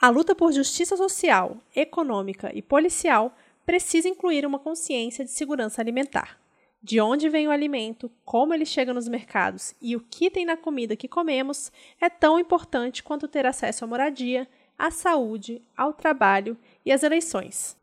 [0.00, 6.38] A luta por justiça social, econômica e policial precisa incluir uma consciência de segurança alimentar.
[6.82, 10.56] De onde vem o alimento, como ele chega nos mercados e o que tem na
[10.56, 16.58] comida que comemos é tão importante quanto ter acesso à moradia, à saúde, ao trabalho
[16.84, 17.74] e às eleições.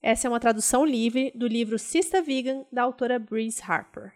[0.00, 4.12] Essa é uma tradução livre do livro Sista Vegan, da autora Breeze Harper.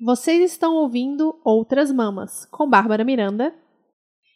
[0.00, 3.54] Vocês estão ouvindo Outras Mamas, com Bárbara Miranda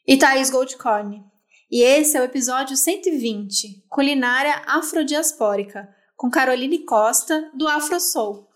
[0.07, 1.25] e Thaís Goldcorn.
[1.71, 8.47] E esse é o episódio 120, Culinária Afrodiaspórica, com Caroline Costa, do Afro Soul.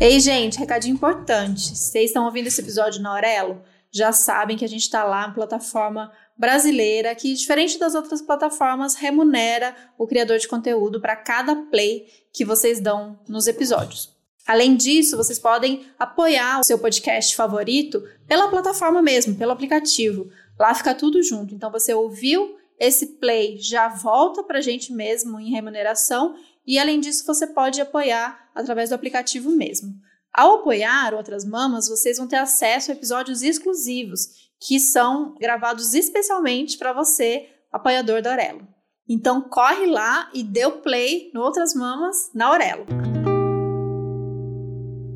[0.00, 1.76] Ei, gente, recadinho importante.
[1.76, 3.60] Vocês estão ouvindo esse episódio na Aurelo?
[3.90, 8.94] Já sabem que a gente está lá na plataforma brasileira que, diferente das outras plataformas,
[8.94, 14.16] remunera o criador de conteúdo para cada play que vocês dão nos episódios.
[14.46, 20.30] Além disso, vocês podem apoiar o seu podcast favorito pela plataforma mesmo, pelo aplicativo.
[20.58, 21.54] Lá fica tudo junto.
[21.54, 26.34] Então, você ouviu esse play, já volta para a gente mesmo em remuneração.
[26.66, 29.92] E, além disso, você pode apoiar através do aplicativo mesmo.
[30.32, 36.76] Ao apoiar outras mamas, vocês vão ter acesso a episódios exclusivos que são gravados especialmente
[36.78, 38.66] para você, apoiador da Aurelo.
[39.08, 42.86] Então corre lá e dê o play no Outras Mamas na Aurelo.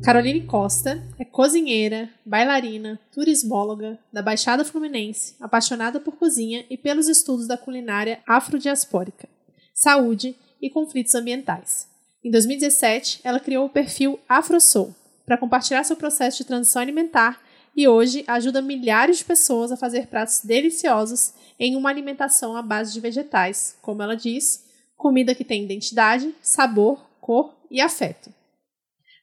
[0.03, 7.47] Caroline Costa é cozinheira, bailarina, turismóloga da Baixada Fluminense, apaixonada por cozinha e pelos estudos
[7.47, 9.29] da culinária afrodiaspórica,
[9.73, 11.87] saúde e conflitos ambientais.
[12.21, 14.93] Em 2017, ela criou o perfil AfroSoul
[15.25, 17.39] para compartilhar seu processo de transição alimentar
[17.75, 22.93] e hoje ajuda milhares de pessoas a fazer pratos deliciosos em uma alimentação à base
[22.93, 28.33] de vegetais, como ela diz, comida que tem identidade, sabor, cor e afeto.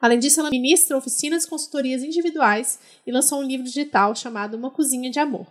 [0.01, 4.71] Além disso, ela ministra oficinas e consultorias individuais e lançou um livro digital chamado Uma
[4.71, 5.47] Cozinha de Amor.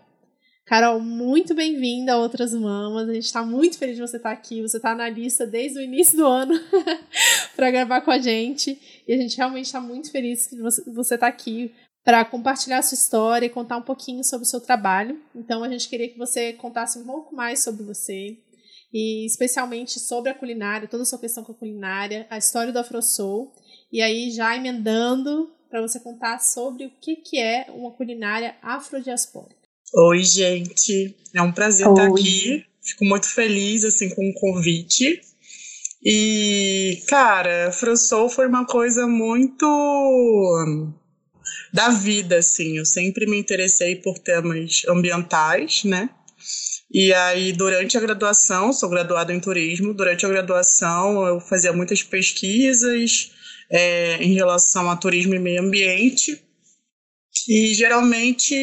[0.66, 3.10] Carol, muito bem-vinda a Outras Mamas.
[3.10, 4.61] A gente está muito feliz de você estar aqui.
[4.61, 6.54] Você está na lista desde o início do ano
[7.55, 8.80] para gravar com a gente.
[9.08, 10.55] E a gente realmente está muito feliz que
[10.92, 11.73] você está aqui
[12.04, 15.20] para compartilhar a sua história e contar um pouquinho sobre o seu trabalho.
[15.36, 18.37] Então, a gente queria que você contasse um pouco mais sobre você,
[18.92, 22.80] e especialmente sobre a culinária, toda a sua questão com a culinária, a história do
[22.80, 23.54] AfroSoul,
[23.92, 29.60] e aí já emendando para você contar sobre o que, que é uma culinária afrodiaspórica.
[29.93, 31.16] Oi, gente.
[31.33, 31.93] É um prazer Oi.
[31.93, 32.66] estar aqui.
[32.81, 35.21] Fico muito feliz assim com o convite.
[36.04, 39.66] E, cara, AfroSoul foi uma coisa muito
[41.73, 42.77] da vida, assim.
[42.77, 46.09] Eu sempre me interessei por temas ambientais, né?
[46.91, 52.02] E aí, durante a graduação, sou graduada em turismo, durante a graduação eu fazia muitas
[52.02, 53.31] pesquisas
[53.69, 56.41] é, em relação a turismo e meio ambiente.
[57.48, 58.55] E geralmente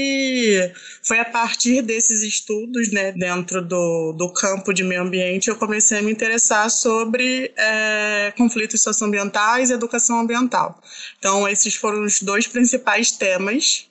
[1.02, 5.98] foi a partir desses estudos, né, dentro do, do campo de meio ambiente, eu comecei
[5.98, 10.80] a me interessar sobre é, conflitos socioambientais e educação ambiental.
[11.18, 13.88] Então, esses foram os dois principais temas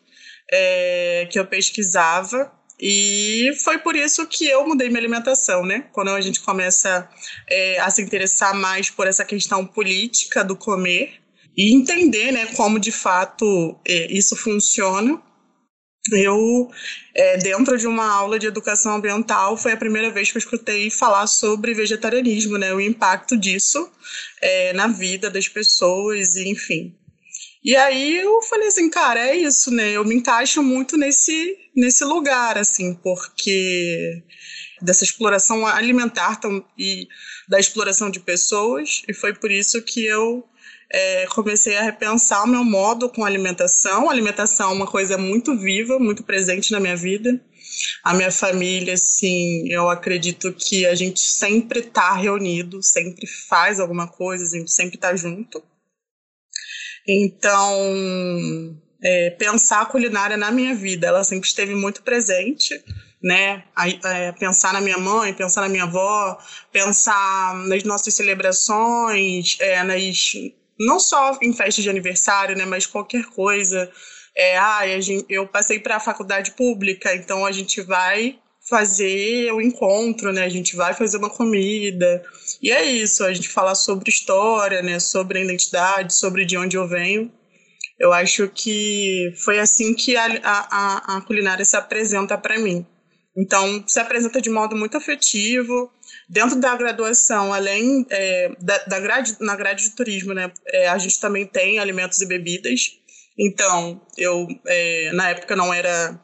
[0.51, 2.51] é, que eu pesquisava.
[2.77, 5.85] E foi por isso que eu mudei minha alimentação, né?
[5.93, 7.09] Quando a gente começa
[7.49, 11.21] é, a se interessar mais por essa questão política do comer,
[11.57, 15.21] e entender né, como de fato é, isso funciona.
[16.11, 16.69] Eu,
[17.15, 20.91] é, dentro de uma aula de educação ambiental, foi a primeira vez que eu escutei
[20.91, 23.89] falar sobre vegetarianismo, né, o impacto disso
[24.39, 26.95] é, na vida das pessoas, enfim.
[27.63, 29.93] E aí eu falei assim, cara, é isso, né?
[29.93, 34.21] Eu me encaixo muito nesse, nesse lugar, assim, porque
[34.83, 36.39] dessa exploração alimentar
[36.77, 37.07] e
[37.49, 40.47] da exploração de pessoas, e foi por isso que eu
[40.91, 44.09] é, comecei a repensar o meu modo com alimentação.
[44.09, 47.39] A alimentação é uma coisa muito viva, muito presente na minha vida.
[48.03, 54.07] A minha família, assim, eu acredito que a gente sempre está reunido, sempre faz alguma
[54.07, 55.61] coisa, a gente sempre está junto.
[57.07, 62.81] Então, é, pensar a culinária na minha vida, ela sempre esteve muito presente,
[63.21, 63.63] né?
[64.03, 66.37] é, pensar na minha mãe, pensar na minha avó,
[66.71, 70.33] pensar nas nossas celebrações, é, nas
[70.79, 73.91] não só em festa de aniversário, né, mas qualquer coisa.
[74.35, 78.37] É, ah, gente, eu passei para a faculdade pública, então a gente vai
[78.69, 80.43] fazer o encontro, né?
[80.43, 82.23] A gente vai fazer uma comida.
[82.61, 84.99] E é isso, a gente falar sobre história, né?
[84.99, 87.31] Sobre a identidade, sobre de onde eu venho.
[87.99, 92.85] Eu acho que foi assim que a, a, a culinária se apresenta para mim.
[93.37, 95.91] Então, se apresenta de modo muito afetivo.
[96.27, 100.97] Dentro da graduação, além é, da, da grade, na grade de turismo, né, é, a
[100.97, 102.93] gente também tem alimentos e bebidas.
[103.37, 106.19] Então, eu, é, na época, não era.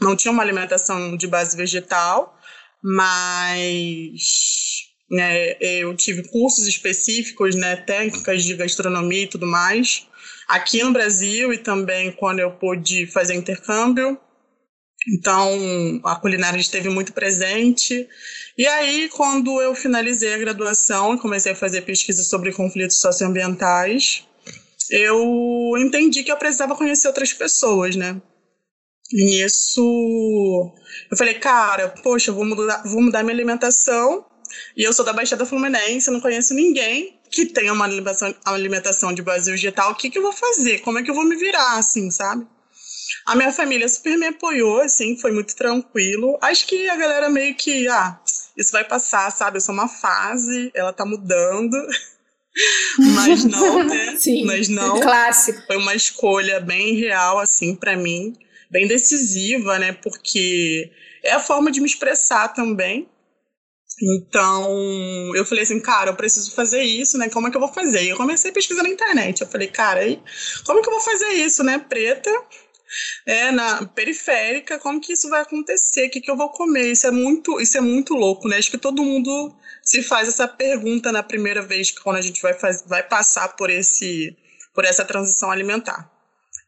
[0.00, 2.38] Não tinha uma alimentação de base vegetal,
[2.82, 4.22] mas
[5.10, 10.06] né, eu tive cursos específicos, né, técnicas de gastronomia e tudo mais,
[10.46, 14.18] aqui no Brasil e também quando eu pude fazer intercâmbio.
[15.10, 18.06] Então, a culinária esteve muito presente.
[18.56, 24.24] E aí, quando eu finalizei a graduação e comecei a fazer pesquisa sobre conflitos socioambientais,
[24.90, 28.20] eu entendi que eu precisava conhecer outras pessoas, né?
[29.10, 30.74] E nisso,
[31.10, 34.26] eu falei, cara, poxa, vou mudar, vou mudar minha alimentação.
[34.76, 39.12] E eu sou da Baixada Fluminense, não conheço ninguém que tenha uma alimentação, uma alimentação
[39.12, 39.92] de base vegetal.
[39.92, 40.80] O que, que eu vou fazer?
[40.80, 42.46] Como é que eu vou me virar, assim, sabe?
[43.26, 46.38] A minha família super me apoiou, assim, foi muito tranquilo.
[46.42, 48.20] Acho que a galera meio que, ah,
[48.56, 49.58] isso vai passar, sabe?
[49.58, 51.76] Isso é uma fase, ela tá mudando.
[52.98, 54.16] Mas não, né?
[54.18, 54.44] Sim.
[54.44, 55.00] Mas não.
[55.00, 55.62] Clássico.
[55.66, 58.34] Foi uma escolha bem real, assim, para mim,
[58.70, 59.92] bem decisiva, né?
[59.92, 60.90] Porque
[61.22, 63.08] é a forma de me expressar também.
[64.00, 67.28] Então, eu falei assim, cara, eu preciso fazer isso, né?
[67.28, 68.04] Como é que eu vou fazer?
[68.04, 69.40] E eu comecei a pesquisar na internet.
[69.40, 70.00] Eu falei, cara,
[70.64, 71.78] como é que eu vou fazer isso, né?
[71.78, 72.30] Preta,
[73.26, 76.06] é, na periférica, como que isso vai acontecer?
[76.06, 76.92] O que, que eu vou comer?
[76.92, 78.56] Isso é muito, isso é muito louco, né?
[78.56, 82.40] Acho que todo mundo se faz essa pergunta na primeira vez que quando a gente
[82.42, 84.36] vai, faz, vai passar por esse
[84.74, 86.08] por essa transição alimentar.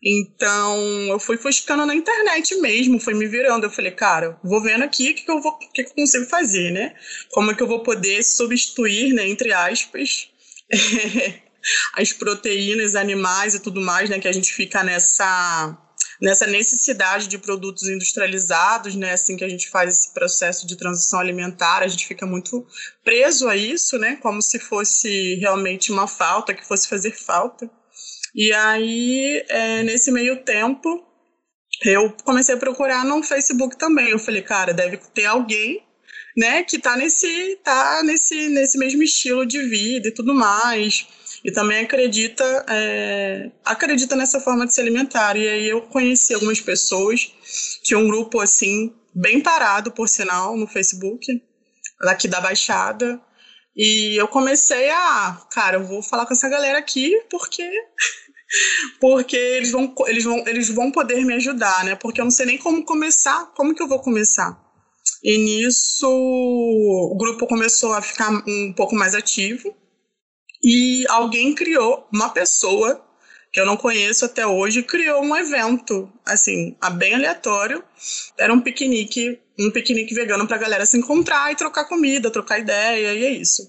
[0.03, 0.77] Então,
[1.09, 3.67] eu fui buscando na internet mesmo, fui me virando.
[3.67, 6.25] Eu falei, cara, vou vendo aqui o que, que, eu vou, que, que eu consigo
[6.25, 6.95] fazer, né?
[7.31, 10.29] Como é que eu vou poder substituir, né, entre aspas,
[11.95, 14.19] as proteínas animais e tudo mais, né?
[14.19, 15.77] Que a gente fica nessa
[16.21, 19.13] nessa necessidade de produtos industrializados, né?
[19.13, 22.67] Assim que a gente faz esse processo de transição alimentar, a gente fica muito
[23.05, 24.17] preso a isso, né?
[24.17, 27.71] Como se fosse realmente uma falta, que fosse fazer falta.
[28.35, 31.05] E aí, é, nesse meio tempo,
[31.85, 34.11] eu comecei a procurar no Facebook também.
[34.11, 35.83] Eu falei, cara, deve ter alguém,
[36.37, 41.07] né, que tá nesse, tá nesse, nesse mesmo estilo de vida e tudo mais
[41.45, 45.37] e também acredita é, acredita nessa forma de se alimentar.
[45.37, 47.33] E aí eu conheci algumas pessoas,
[47.83, 51.27] tinha um grupo assim bem parado, por sinal, no Facebook,
[52.03, 53.21] daqui da Baixada.
[53.77, 57.63] E eu comecei a, cara, eu vou falar com essa galera aqui porque
[59.01, 61.95] porque eles vão, eles vão, eles vão poder me ajudar, né?
[61.95, 64.59] Porque eu não sei nem como começar, como que eu vou começar?
[65.23, 69.75] E nisso o grupo começou a ficar um pouco mais ativo.
[70.63, 73.05] E alguém criou, uma pessoa
[73.53, 77.83] que eu não conheço até hoje, criou um evento, assim, bem aleatório.
[78.39, 83.13] Era um piquenique, um piquenique vegano pra galera se encontrar e trocar comida, trocar ideia,
[83.13, 83.69] e é isso.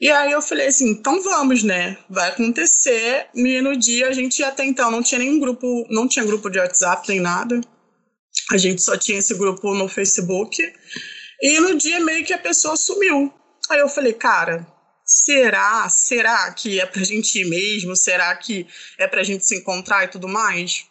[0.00, 1.96] E aí eu falei assim, então vamos, né?
[2.10, 3.28] Vai acontecer.
[3.34, 6.58] E no dia a gente até então não tinha nenhum grupo, não tinha grupo de
[6.58, 7.60] WhatsApp nem nada.
[8.50, 10.60] A gente só tinha esse grupo no Facebook.
[11.40, 13.32] E no dia meio que a pessoa sumiu.
[13.70, 14.66] Aí eu falei, cara,
[15.04, 15.88] será?
[15.88, 17.96] Será que é pra gente ir mesmo?
[17.96, 18.66] Será que
[18.98, 20.86] é pra gente se encontrar e tudo mais?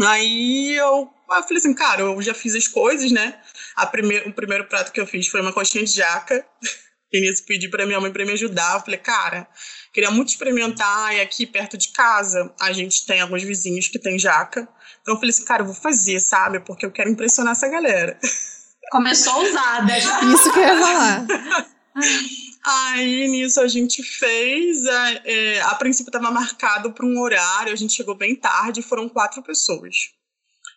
[0.00, 3.40] Aí eu, eu falei assim, cara, eu já fiz as coisas, né?
[3.74, 6.44] A primeir, o primeiro prato que eu fiz foi uma coxinha de jaca.
[7.10, 8.74] E nisso pedi pra minha mãe pra me ajudar.
[8.74, 9.48] Eu falei, cara,
[9.94, 11.14] queria muito experimentar.
[11.14, 14.68] E aqui perto de casa a gente tem alguns vizinhos que tem jaca.
[15.00, 16.60] Então eu falei assim, cara, eu vou fazer, sabe?
[16.60, 18.18] Porque eu quero impressionar essa galera.
[18.90, 20.20] Começou usada já.
[20.24, 21.26] Isso que eu ia falar.
[22.70, 24.84] Aí nisso a gente fez.
[24.84, 29.08] É, é a princípio estava marcado para um horário, a gente chegou bem tarde, foram
[29.08, 30.10] quatro pessoas.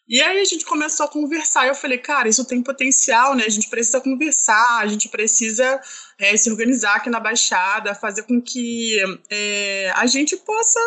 [0.07, 1.67] E aí a gente começou a conversar.
[1.67, 3.43] Eu falei, cara, isso tem potencial, né?
[3.45, 5.81] A gente precisa conversar, a gente precisa
[6.17, 8.97] é, se organizar aqui na Baixada, fazer com que
[9.29, 10.79] é, a gente possa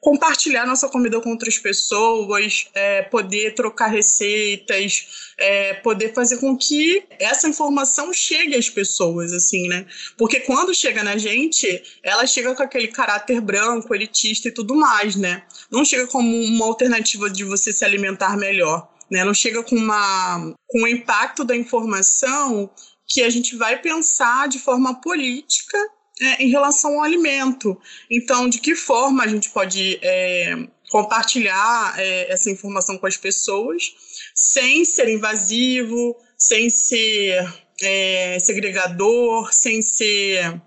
[0.00, 7.04] compartilhar nossa comida com outras pessoas, é, poder trocar receitas, é, poder fazer com que
[7.18, 9.86] essa informação chegue às pessoas, assim, né?
[10.16, 15.16] Porque quando chega na gente, ela chega com aquele caráter branco, elitista e tudo mais,
[15.16, 15.42] né?
[15.70, 18.88] Não chega como uma alternativa de você se alimentar melhor.
[19.10, 22.70] Né, não chega com, uma, com o impacto da informação
[23.08, 25.76] que a gente vai pensar de forma política
[26.20, 27.80] é, em relação ao alimento.
[28.10, 30.56] Então, de que forma a gente pode é,
[30.90, 33.94] compartilhar é, essa informação com as pessoas
[34.34, 37.48] sem ser invasivo, sem ser
[37.82, 40.60] é, segregador, sem ser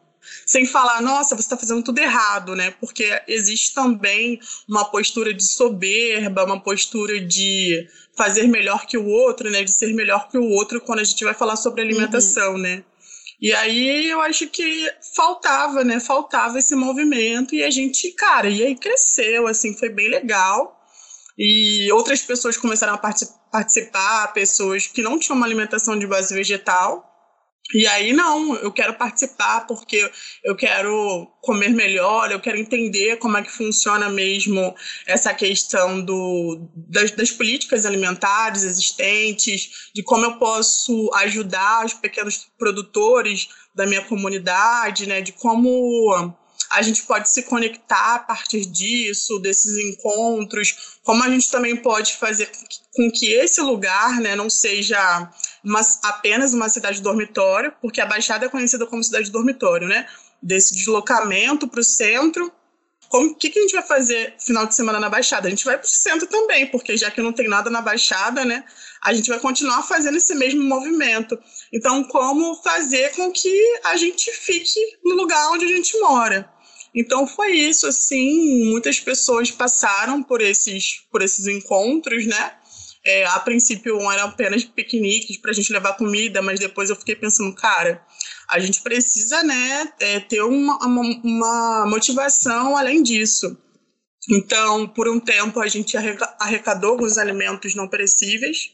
[0.45, 2.71] sem falar, nossa, você está fazendo tudo errado, né?
[2.79, 9.49] Porque existe também uma postura de soberba, uma postura de fazer melhor que o outro,
[9.49, 9.63] né?
[9.63, 12.57] De ser melhor que o outro quando a gente vai falar sobre alimentação, uhum.
[12.57, 12.83] né?
[13.43, 15.99] E aí eu acho que faltava, né?
[15.99, 20.81] Faltava esse movimento e a gente, cara, e aí cresceu, assim, foi bem legal.
[21.37, 27.12] E outras pessoas começaram a participar, pessoas que não tinham uma alimentação de base vegetal.
[27.73, 30.09] E aí, não, eu quero participar porque
[30.43, 34.75] eu quero comer melhor, eu quero entender como é que funciona mesmo
[35.07, 42.47] essa questão do, das, das políticas alimentares existentes, de como eu posso ajudar os pequenos
[42.57, 46.31] produtores da minha comunidade, né, de como
[46.69, 52.15] a gente pode se conectar a partir disso, desses encontros, como a gente também pode
[52.15, 52.49] fazer
[52.95, 55.29] com que esse lugar né, não seja
[55.63, 60.07] uma, apenas uma cidade dormitório, porque a Baixada é conhecida como cidade dormitório, né?
[60.41, 62.51] Desse deslocamento para o centro.
[63.11, 65.47] O que, que a gente vai fazer final de semana na Baixada?
[65.47, 68.43] A gente vai para o centro também, porque já que não tem nada na Baixada,
[68.43, 68.63] né?
[69.03, 71.37] A gente vai continuar fazendo esse mesmo movimento.
[71.71, 76.51] Então, como fazer com que a gente fique no lugar onde a gente mora?
[76.95, 82.53] Então foi isso, assim, muitas pessoas passaram por esses, por esses encontros, né?
[83.05, 87.15] É, a princípio eram apenas piqueniques para a gente levar comida, mas depois eu fiquei
[87.15, 88.01] pensando, cara,
[88.49, 93.57] a gente precisa, né, é, ter uma, uma, uma motivação além disso.
[94.29, 95.97] Então, por um tempo, a gente
[96.39, 98.71] arrecadou alguns alimentos não perecíveis,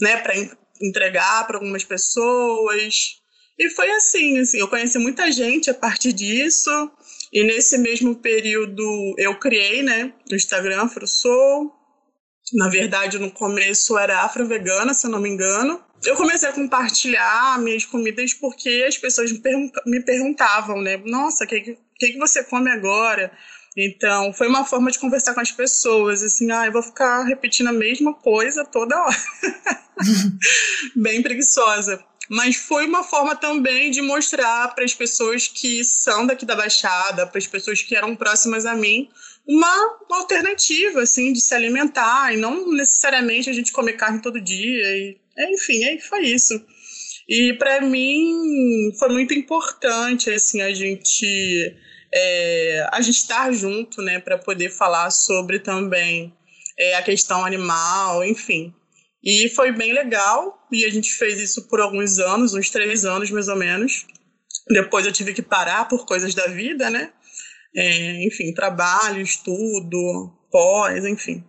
[0.00, 0.34] né, para
[0.82, 3.20] entregar para algumas pessoas.
[3.58, 6.70] E foi assim, assim, eu conheci muita gente a partir disso.
[7.32, 11.79] E nesse mesmo período eu criei, né, o Instagram AfroSoul.
[12.54, 15.80] Na verdade, no começo era afro-vegana, se eu não me engano.
[16.04, 20.96] Eu comecei a compartilhar minhas comidas porque as pessoas me, pergun me perguntavam, né?
[21.04, 23.30] Nossa, o que, que, que você come agora?
[23.76, 27.68] Então, foi uma forma de conversar com as pessoas, assim, ah, eu vou ficar repetindo
[27.68, 29.16] a mesma coisa toda hora.
[30.96, 36.46] Bem preguiçosa mas foi uma forma também de mostrar para as pessoas que são daqui
[36.46, 39.10] da Baixada, para as pessoas que eram próximas a mim,
[39.46, 44.96] uma, alternativa, assim, de se alimentar e não necessariamente a gente comer carne todo dia.
[44.96, 45.18] E,
[45.54, 46.54] enfim, aí foi isso.
[47.28, 51.76] E para mim foi muito importante, assim, a gente
[52.12, 56.34] é, a gente estar junto, né, para poder falar sobre também
[56.78, 58.74] é, a questão animal, enfim.
[59.22, 63.30] E foi bem legal, e a gente fez isso por alguns anos, uns três anos
[63.30, 64.06] mais ou menos.
[64.68, 67.12] Depois eu tive que parar por coisas da vida, né?
[67.74, 71.44] É, enfim, trabalho, estudo, pós, enfim.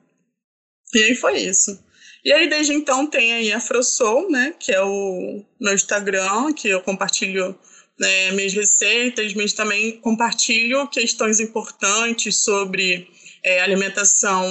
[0.93, 1.83] E aí foi isso.
[2.23, 4.53] E aí, desde então, tem aí a Afrosoul, né?
[4.59, 7.57] Que é o meu Instagram, que eu compartilho
[7.99, 13.07] né, minhas receitas, mas também compartilho questões importantes sobre
[13.43, 14.45] é, alimentação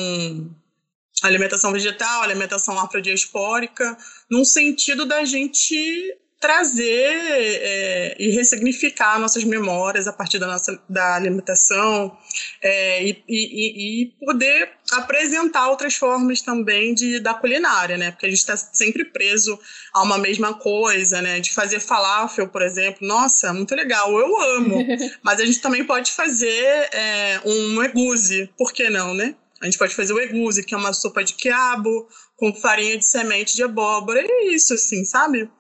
[1.22, 3.96] alimentação vegetal, alimentação afrodiaspórica,
[4.30, 11.14] num sentido da gente trazer é, e ressignificar nossas memórias a partir da nossa da
[11.14, 12.16] alimentação
[12.62, 18.11] é, e, e, e, poder apresentar outras formas também de da culinária, né?
[18.11, 19.61] Porque a gente está sempre preso
[19.92, 21.40] a uma mesma coisa, né?
[21.40, 24.78] De fazer falafel, por exemplo, nossa, muito legal, eu amo.
[25.23, 29.35] Mas a gente também pode fazer é, um egusi, por que não, né?
[29.61, 33.04] A gente pode fazer o egusi, que é uma sopa de quiabo com farinha de
[33.04, 34.23] semente de abóbora.
[34.23, 35.50] E é isso, assim, sabe?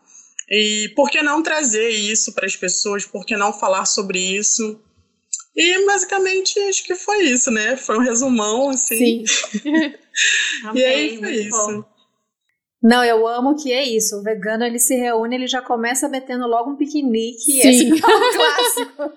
[0.50, 3.04] E por que não trazer isso para as pessoas?
[3.04, 4.80] Por que não falar sobre isso?
[5.54, 7.76] E basicamente acho que foi isso, né?
[7.76, 9.24] Foi um resumão, assim.
[9.26, 9.64] Sim.
[10.74, 11.50] e aí foi isso.
[11.50, 11.84] Bom.
[12.82, 14.16] Não, eu amo que é isso.
[14.16, 17.60] O vegano ele se reúne, ele já começa metendo logo um piquenique.
[17.60, 17.60] Sim.
[17.68, 19.12] Esse é um clássico.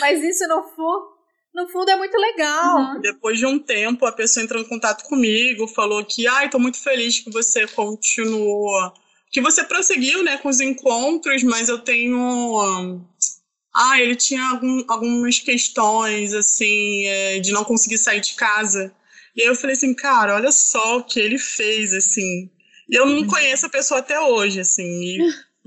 [0.00, 1.16] Mas isso não for
[1.56, 2.78] no fundo é muito legal.
[2.78, 3.00] Uhum.
[3.00, 6.78] Depois de um tempo, a pessoa entrou em contato comigo, falou que, ai, tô muito
[6.78, 8.92] feliz que você continuou,
[9.30, 13.00] que você prosseguiu, né, com os encontros, mas eu tenho.
[13.74, 18.92] Ah, ele tinha algum, algumas questões, assim, é, de não conseguir sair de casa.
[19.36, 22.50] E aí eu falei assim, cara, olha só o que ele fez, assim.
[22.88, 23.26] E eu não uhum.
[23.26, 24.82] conheço a pessoa até hoje, assim.
[24.84, 25.18] E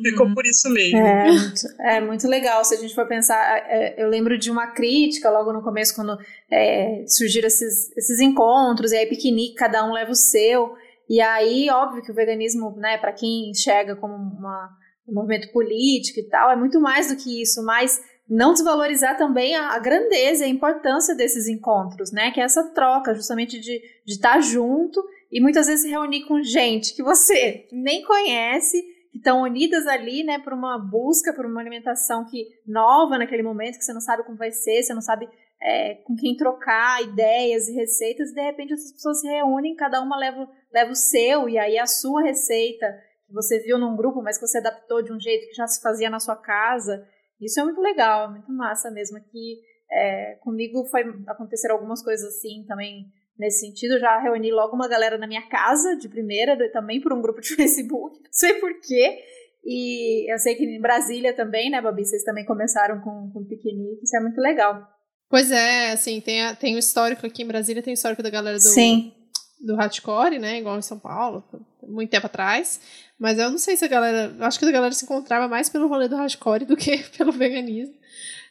[0.02, 0.34] ficou uhum.
[0.34, 0.98] por isso mesmo.
[0.98, 2.66] É muito, é muito legal.
[2.66, 3.38] Se a gente for pensar,
[3.70, 6.18] é, eu lembro de uma crítica logo no começo, quando
[6.52, 10.76] é, surgiram esses, esses encontros, e aí piquenique, cada um leva o seu.
[11.10, 14.70] E aí, óbvio que o veganismo, né, para quem enxerga como uma,
[15.08, 18.00] um movimento político e tal, é muito mais do que isso, mas
[18.30, 22.30] não desvalorizar também a, a grandeza e a importância desses encontros, né?
[22.30, 26.96] Que é essa troca, justamente de, estar junto e muitas vezes se reunir com gente
[26.96, 28.80] que você nem conhece
[29.12, 33.80] que estão unidas ali, né, por uma busca, por uma alimentação que nova naquele momento,
[33.80, 35.28] que você não sabe como vai ser, você não sabe
[35.60, 40.00] é, com quem trocar ideias e receitas, e de repente essas pessoas se reúnem, cada
[40.00, 42.86] uma leva, leva o seu, e aí a sua receita,
[43.28, 45.82] que você viu num grupo, mas que você adaptou de um jeito que já se
[45.82, 47.06] fazia na sua casa.
[47.40, 49.18] Isso é muito legal, é muito massa mesmo.
[49.18, 49.60] Aqui
[49.92, 53.06] é, comigo foi acontecer algumas coisas assim também
[53.38, 53.94] nesse sentido.
[53.94, 57.40] Eu já reuni logo uma galera na minha casa de primeira, também por um grupo
[57.40, 59.20] de Facebook, não sei porquê.
[59.64, 62.06] E eu sei que em Brasília também, né, Babi?
[62.06, 64.88] Vocês também começaram com, com piquenique, isso é muito legal.
[65.30, 68.30] Pois é, assim, tem, a, tem o histórico aqui em Brasília, tem o histórico da
[68.30, 69.14] galera do, Sim.
[69.60, 70.60] Do hardcore, né?
[70.60, 71.44] Igual em São Paulo,
[71.84, 72.80] muito tempo atrás.
[73.18, 74.34] Mas eu não sei se a galera.
[74.40, 77.94] Acho que a galera se encontrava mais pelo rolê do hardcore do que pelo veganismo.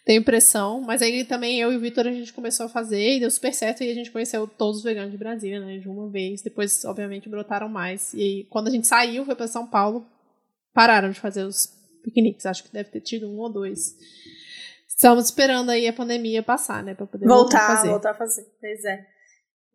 [0.04, 0.80] Tenho impressão.
[0.82, 3.52] Mas aí também eu e o Vitor a gente começou a fazer e deu super
[3.54, 3.82] certo.
[3.82, 5.78] E a gente conheceu todos os veganos de Brasília, né?
[5.78, 6.42] De uma vez.
[6.42, 8.12] Depois, obviamente, brotaram mais.
[8.12, 10.06] E aí, quando a gente saiu, foi para São Paulo,
[10.74, 12.44] pararam de fazer os piqueniques.
[12.46, 13.96] Acho que deve ter tido um ou dois.
[14.86, 16.94] Estamos esperando aí a pandemia passar, né?
[16.94, 17.88] Pra poder voltar, voltar a fazer.
[17.88, 19.17] Voltar a fazer, pois é.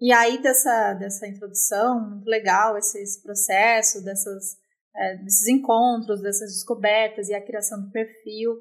[0.04, 4.58] E aí, dessa, dessa introdução, muito legal esse, esse processo, dessas,
[4.94, 8.52] é, desses encontros, dessas descobertas e a criação do perfil.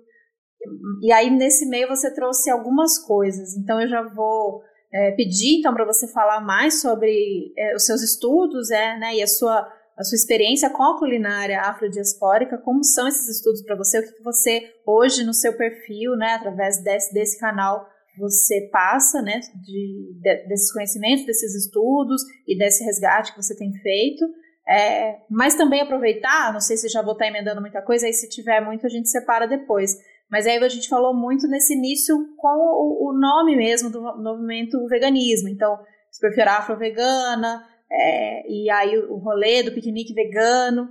[1.03, 3.57] E, aí, nesse meio, você trouxe algumas coisas.
[3.57, 4.63] Então, eu já vou
[4.95, 9.21] é, pedir então, para você falar mais sobre é, os seus estudos é, né, e
[9.21, 13.99] a sua a sua experiência com a culinária afrodiaspórica, como são esses estudos para você,
[13.99, 19.23] o que, que você hoje no seu perfil, né, através desse, desse canal, você passa,
[19.23, 24.25] né, de, de, desses conhecimentos, desses estudos e desse resgate que você tem feito,
[24.69, 28.29] é, mas também aproveitar, não sei se já vou estar emendando muita coisa, aí se
[28.29, 29.97] tiver muito a gente separa depois,
[30.31, 34.87] mas aí a gente falou muito nesse início com o, o nome mesmo do movimento
[34.87, 35.79] veganismo, então,
[36.11, 40.89] se perfil afro-vegana, é, e aí o rolê do piquenique vegano.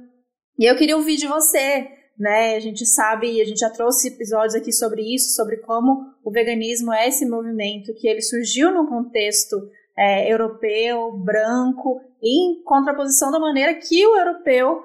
[0.58, 1.88] E eu queria ouvir de você,
[2.22, 2.56] né?
[2.56, 6.94] A gente sabe, a gente já trouxe episódios aqui sobre isso, sobre como o veganismo
[6.94, 9.58] é esse movimento que ele surgiu num contexto
[9.98, 14.84] é, europeu, branco, em contraposição da maneira que o europeu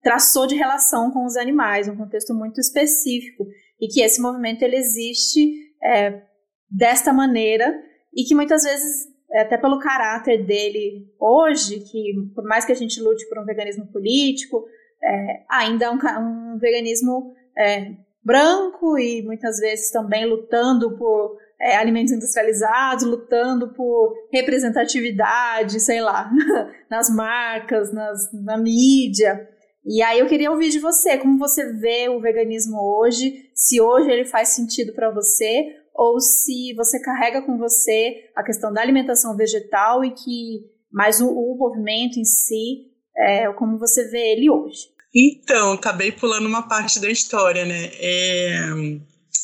[0.00, 3.44] traçou de relação com os animais, um contexto muito específico,
[3.80, 5.52] e que esse movimento ele existe
[5.82, 6.22] é,
[6.70, 7.74] desta maneira
[8.14, 13.00] e que muitas vezes até pelo caráter dele hoje, que por mais que a gente
[13.02, 14.64] lute por um veganismo político,
[15.06, 17.92] é, ainda é um, um veganismo é,
[18.24, 26.30] branco e muitas vezes também lutando por é, alimentos industrializados, lutando por representatividade, sei lá,
[26.90, 29.48] nas marcas, nas, na mídia.
[29.84, 34.10] E aí eu queria ouvir de você, como você vê o veganismo hoje, se hoje
[34.10, 39.36] ele faz sentido para você ou se você carrega com você a questão da alimentação
[39.36, 44.95] vegetal e que mais o, o movimento em si, é, como você vê ele hoje.
[45.18, 47.90] Então, acabei pulando uma parte da história, né?
[47.94, 48.68] É,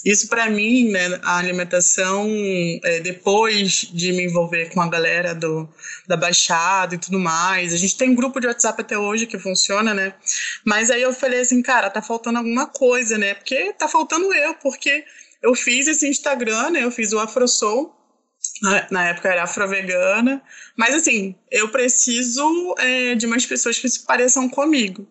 [0.05, 2.29] isso para mim, né, a alimentação,
[2.85, 5.67] é, depois de me envolver com a galera do,
[6.07, 9.39] da Baixada e tudo mais, a gente tem um grupo de WhatsApp até hoje que
[9.39, 10.15] funciona, né?
[10.63, 13.33] Mas aí eu falei assim, cara, tá faltando alguma coisa, né?
[13.33, 15.05] Porque tá faltando eu, porque
[15.43, 16.85] eu fiz esse Instagram, né?
[16.85, 17.95] Eu fiz o AfroSoul.
[18.91, 20.43] Na época era afro-vegana.
[20.77, 25.07] Mas assim, eu preciso é, de umas pessoas que se pareçam comigo.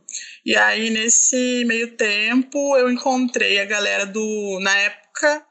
[0.45, 4.59] E aí, nesse meio tempo, eu encontrei a galera do.
[4.61, 5.45] Na época,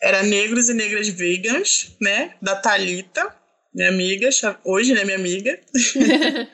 [0.00, 2.34] era Negros e Negras Vegans, né?
[2.40, 3.36] Da Talita
[3.78, 4.28] minha amiga,
[4.64, 5.58] hoje, né, minha amiga.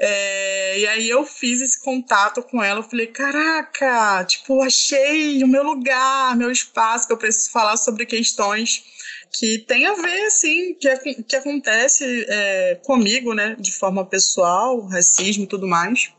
[0.00, 5.48] é, e aí eu fiz esse contato com ela, eu falei, caraca, tipo, achei o
[5.48, 8.84] meu lugar, meu espaço, que eu preciso falar sobre questões
[9.32, 15.44] que tem a ver, assim, que, que acontece é, comigo, né, de forma pessoal, racismo
[15.44, 16.10] e tudo mais.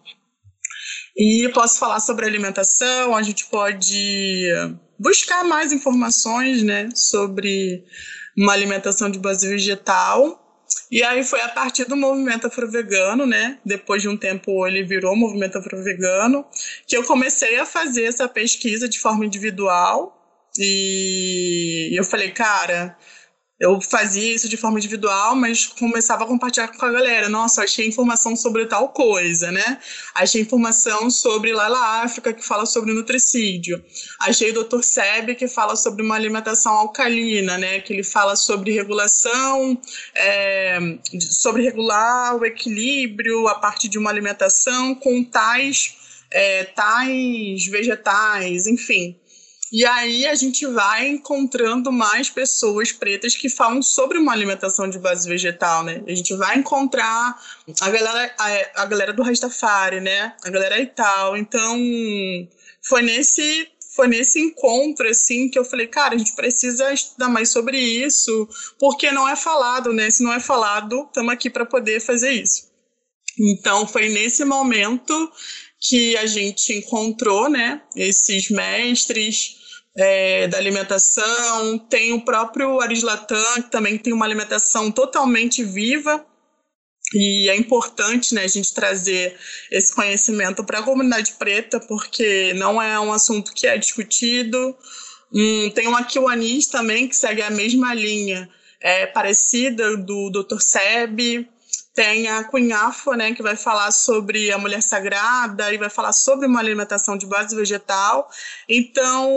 [1.18, 4.46] E posso falar sobre alimentação, a gente pode
[5.00, 7.84] buscar mais informações, né, sobre
[8.38, 10.44] uma alimentação de base vegetal.
[10.92, 13.58] E aí foi a partir do movimento afro-vegano, né?
[13.66, 16.46] Depois de um tempo ele virou movimento afro-vegano,
[16.86, 20.14] que eu comecei a fazer essa pesquisa de forma individual.
[20.60, 22.98] E eu falei, cara,
[23.60, 27.28] eu fazia isso de forma individual, mas começava a compartilhar com a galera.
[27.28, 29.80] Nossa, achei informação sobre tal coisa, né?
[30.14, 33.84] Achei informação sobre Laila África, que fala sobre nutricídio.
[34.20, 34.84] Achei o Dr.
[34.84, 37.80] Seb, que fala sobre uma alimentação alcalina, né?
[37.80, 39.82] Que ele fala sobre regulação,
[40.14, 40.78] é,
[41.20, 45.96] sobre regular o equilíbrio a partir de uma alimentação com tais,
[46.30, 49.18] é, tais vegetais, enfim.
[49.72, 54.98] E aí a gente vai encontrando mais pessoas pretas que falam sobre uma alimentação de
[54.98, 56.02] base vegetal, né?
[56.08, 57.38] A gente vai encontrar
[57.82, 60.34] a galera, a, a galera do Rastafari, né?
[60.44, 61.36] A galera e tal.
[61.36, 61.78] Então,
[62.82, 67.50] foi nesse foi nesse encontro assim que eu falei, cara, a gente precisa estudar mais
[67.50, 68.48] sobre isso,
[68.80, 70.12] porque não é falado, né?
[70.12, 72.68] Se não é falado, estamos aqui para poder fazer isso.
[73.40, 75.32] Então foi nesse momento
[75.80, 79.57] que a gente encontrou, né, esses mestres
[79.98, 86.24] é, da alimentação, tem o próprio Arislatan, que também tem uma alimentação totalmente viva,
[87.14, 89.36] e é importante né, a gente trazer
[89.72, 94.76] esse conhecimento para a comunidade preta, porque não é um assunto que é discutido.
[95.34, 98.50] Hum, tem uma Kiwanis também que segue a mesma linha,
[98.82, 100.60] é, parecida do Dr.
[100.60, 101.48] Seb.
[101.98, 106.46] Tem a Cunhafo, né, que vai falar sobre a mulher sagrada e vai falar sobre
[106.46, 108.30] uma alimentação de base vegetal.
[108.70, 109.28] Então,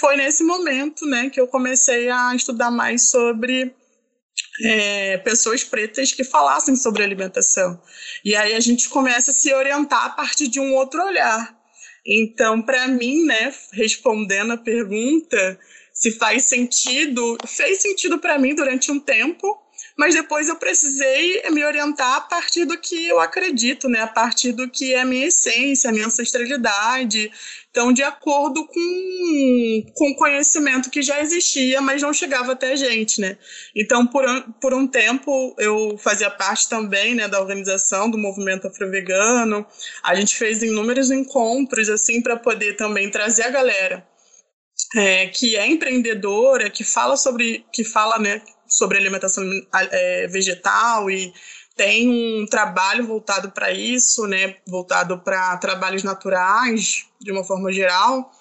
[0.00, 3.70] foi nesse momento né, que eu comecei a estudar mais sobre
[4.64, 7.78] é, pessoas pretas que falassem sobre alimentação.
[8.24, 11.54] E aí a gente começa a se orientar a partir de um outro olhar.
[12.06, 15.60] Então, para mim, né, respondendo a pergunta,
[15.92, 19.65] se faz sentido, fez sentido para mim durante um tempo,
[19.96, 24.00] mas depois eu precisei me orientar a partir do que eu acredito, né?
[24.00, 27.32] A partir do que é a minha essência, a minha ancestralidade.
[27.70, 32.76] Então, de acordo com, com o conhecimento que já existia, mas não chegava até a
[32.76, 33.38] gente, né?
[33.74, 34.24] Então, por,
[34.60, 39.66] por um tempo, eu fazia parte também, né, da organização do movimento afro-vegano.
[40.02, 44.06] A gente fez inúmeros encontros, assim, para poder também trazer a galera
[44.94, 51.32] é, que é empreendedora, que fala sobre, que fala, né, sobre alimentação é, vegetal e
[51.76, 58.32] tem um trabalho voltado para isso, né, voltado para trabalhos naturais, de uma forma geral,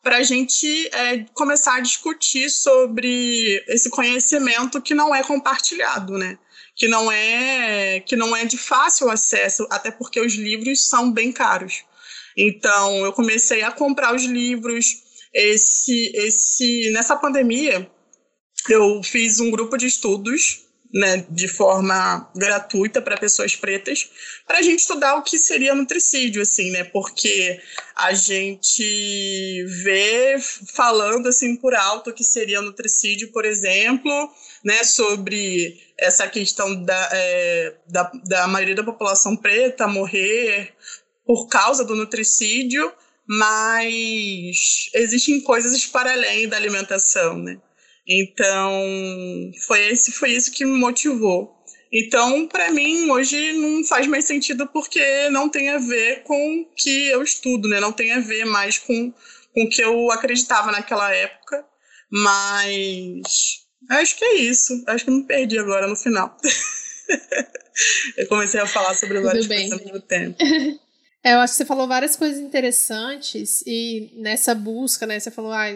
[0.00, 6.38] para a gente é, começar a discutir sobre esse conhecimento que não é compartilhado, né?
[6.76, 11.32] Que não é que não é de fácil acesso, até porque os livros são bem
[11.32, 11.84] caros.
[12.36, 15.02] Então, eu comecei a comprar os livros.
[15.32, 17.90] Esse, esse, nessa pandemia,
[18.68, 24.08] eu fiz um grupo de estudos né, de forma gratuita para pessoas pretas,
[24.46, 26.84] para a gente estudar o que seria nutricídio, assim, né?
[26.84, 27.60] Porque
[27.96, 30.36] a gente vê
[30.72, 34.30] falando assim por alto o que seria nutricídio, por exemplo,
[34.64, 40.74] né, sobre essa questão da, é, da, da maioria da população preta morrer
[41.26, 42.92] por causa do nutricídio,
[43.26, 47.58] mas existem coisas para além da alimentação, né?
[48.06, 48.72] Então,
[49.66, 51.54] foi esse foi isso que me motivou.
[51.92, 56.66] Então, para mim, hoje não faz mais sentido porque não tem a ver com o
[56.74, 57.78] que eu estudo, né?
[57.78, 59.12] Não tem a ver mais com,
[59.54, 61.64] com o que eu acreditava naquela época.
[62.10, 63.22] Mas
[63.88, 64.82] acho que é isso.
[64.88, 66.36] Acho que me perdi agora no final.
[68.18, 70.36] eu comecei a falar sobre várias coisas ao mesmo tempo.
[71.26, 75.18] É, eu acho que você falou várias coisas interessantes e nessa busca, né?
[75.18, 75.74] Você falou, ah,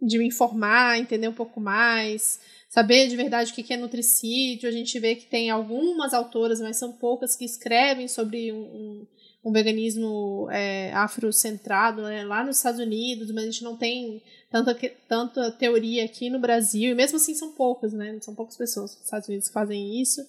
[0.00, 4.68] de me informar, entender um pouco mais, saber de verdade o que é nutricídio.
[4.68, 9.06] A gente vê que tem algumas autoras, mas são poucas, que escrevem sobre um, um,
[9.44, 14.74] um veganismo é, afrocentrado né, lá nos Estados Unidos, mas a gente não tem tanta,
[15.08, 18.18] tanta teoria aqui no Brasil, e mesmo assim são poucas, né?
[18.20, 20.26] São poucas pessoas nos Estados Unidos que fazem isso.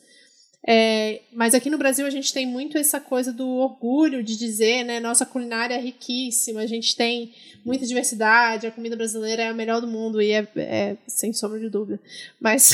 [0.66, 4.86] É, mas aqui no Brasil a gente tem muito essa coisa do orgulho de dizer,
[4.86, 5.00] né?
[5.00, 7.34] Nossa culinária é riquíssima, a gente tem
[7.66, 11.60] muita diversidade, a comida brasileira é a melhor do mundo e é, é sem sombra
[11.60, 12.00] de dúvida.
[12.40, 12.72] Mas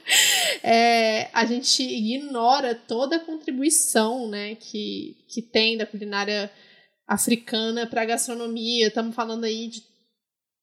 [0.64, 4.54] é, a gente ignora toda a contribuição, né?
[4.54, 6.50] Que, que tem da culinária
[7.06, 8.86] africana para a gastronomia.
[8.86, 9.82] Estamos falando aí de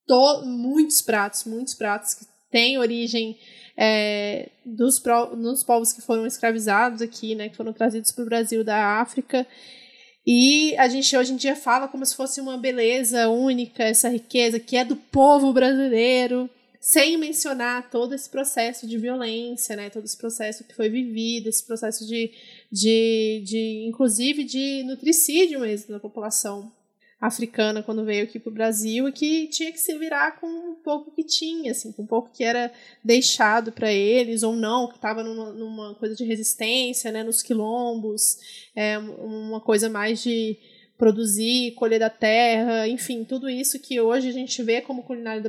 [0.08, 3.38] to muitos pratos, muitos pratos que têm origem
[3.78, 5.02] é, dos,
[5.38, 9.46] dos povos que foram escravizados aqui, né, que foram trazidos para o Brasil da África.
[10.26, 14.60] E a gente hoje em dia fala como se fosse uma beleza única, essa riqueza
[14.60, 16.50] que é do povo brasileiro,
[16.82, 21.66] sem mencionar todo esse processo de violência, né, todo esse processo que foi vivido, esse
[21.66, 22.32] processo de,
[22.72, 26.72] de, de inclusive de nutricídio mesmo da população
[27.20, 30.76] africana quando veio aqui para o Brasil e que tinha que se virar com um
[30.76, 32.72] pouco que tinha, assim, com um pouco que era
[33.04, 38.38] deixado para eles ou não, que estava numa, numa, coisa de resistência, né, nos quilombos,
[38.76, 40.58] é, uma coisa mais de
[40.96, 45.44] produzir, colher da terra, enfim, tudo isso que hoje a gente vê como culinária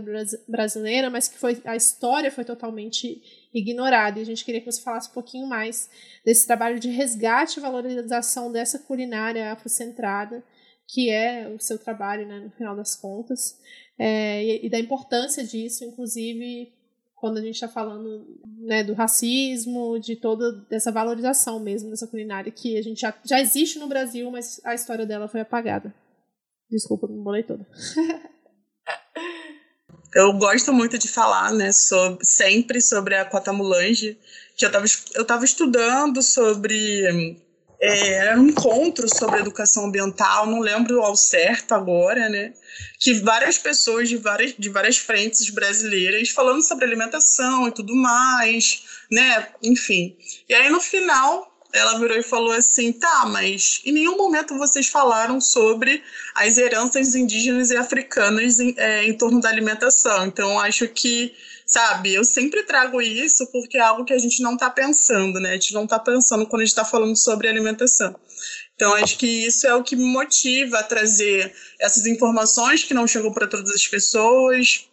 [0.46, 4.18] brasileira, mas que foi a história foi totalmente ignorada.
[4.18, 5.88] E a gente queria que você falasse um pouquinho mais
[6.22, 10.44] desse trabalho de resgate e valorização dessa culinária afrocentrada
[10.88, 13.60] que é o seu trabalho, né, no final das contas.
[13.98, 16.72] é, e, e da importância disso, inclusive
[17.14, 18.26] quando a gente está falando
[18.58, 23.40] né, do racismo, de toda essa valorização mesmo dessa culinária que a gente já, já
[23.40, 25.92] existe no Brasil, mas a história dela foi apagada.
[26.70, 27.66] Desculpa, me bolei toda.
[30.14, 34.16] eu gosto muito de falar, né, sobre, sempre sobre a Cota Mulange,
[34.56, 37.42] que eu estava eu tava estudando sobre
[37.80, 42.52] é, era um encontro sobre educação ambiental, não lembro ao certo agora, né?
[42.98, 48.82] Que várias pessoas de várias, de várias frentes brasileiras falando sobre alimentação e tudo mais,
[49.10, 49.48] né?
[49.62, 50.16] Enfim.
[50.48, 54.88] E aí no final ela virou e falou assim: tá, mas em nenhum momento vocês
[54.88, 56.02] falaram sobre
[56.34, 60.26] as heranças indígenas e africanas em, é, em torno da alimentação.
[60.26, 61.34] Então acho que
[61.68, 62.14] sabe?
[62.14, 65.50] Eu sempre trago isso porque é algo que a gente não está pensando, né?
[65.50, 68.16] A gente não está pensando quando a gente está falando sobre alimentação.
[68.74, 73.06] Então, acho que isso é o que me motiva a trazer essas informações que não
[73.06, 74.88] chegam para todas as pessoas.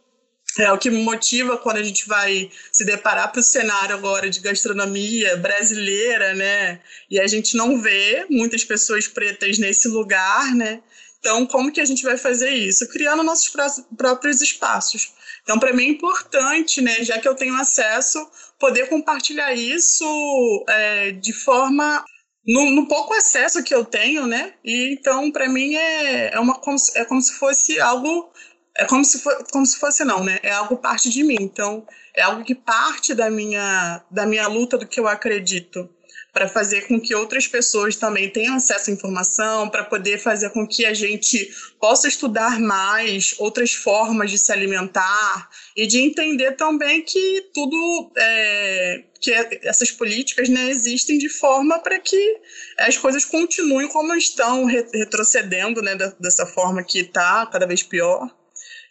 [0.58, 4.30] É o que me motiva quando a gente vai se deparar para o cenário agora
[4.30, 6.82] de gastronomia brasileira, né?
[7.10, 10.82] E a gente não vê muitas pessoas pretas nesse lugar, né?
[11.20, 12.88] Então, como que a gente vai fazer isso?
[12.88, 13.52] Criando nossos
[13.98, 15.14] próprios espaços.
[15.46, 18.20] Então, para mim é importante, né, já que eu tenho acesso,
[18.60, 22.04] poder compartilhar isso é, de forma
[22.48, 24.54] no, no, pouco acesso que eu tenho, né?
[24.64, 28.32] E então, para mim é, é uma como, é como se fosse algo
[28.78, 30.40] é como se, for, como se fosse não, né?
[30.44, 31.38] É algo parte de mim.
[31.40, 35.90] Então, é algo que parte da minha da minha luta do que eu acredito
[36.36, 40.68] para fazer com que outras pessoas também tenham acesso à informação, para poder fazer com
[40.68, 47.02] que a gente possa estudar mais outras formas de se alimentar e de entender também
[47.04, 49.32] que tudo é, que
[49.64, 52.42] essas políticas né, existem de forma para que
[52.80, 58.30] as coisas continuem como estão retrocedendo né, dessa forma que está cada vez pior.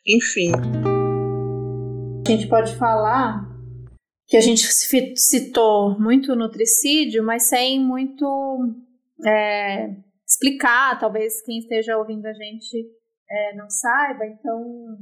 [0.06, 0.50] Enfim.
[2.26, 3.53] A gente pode falar
[4.26, 4.62] que a gente
[5.16, 8.26] citou muito nutricídio, mas sem muito
[9.26, 9.90] é,
[10.26, 12.86] explicar, talvez quem esteja ouvindo a gente
[13.30, 14.26] é, não saiba.
[14.26, 14.96] Então,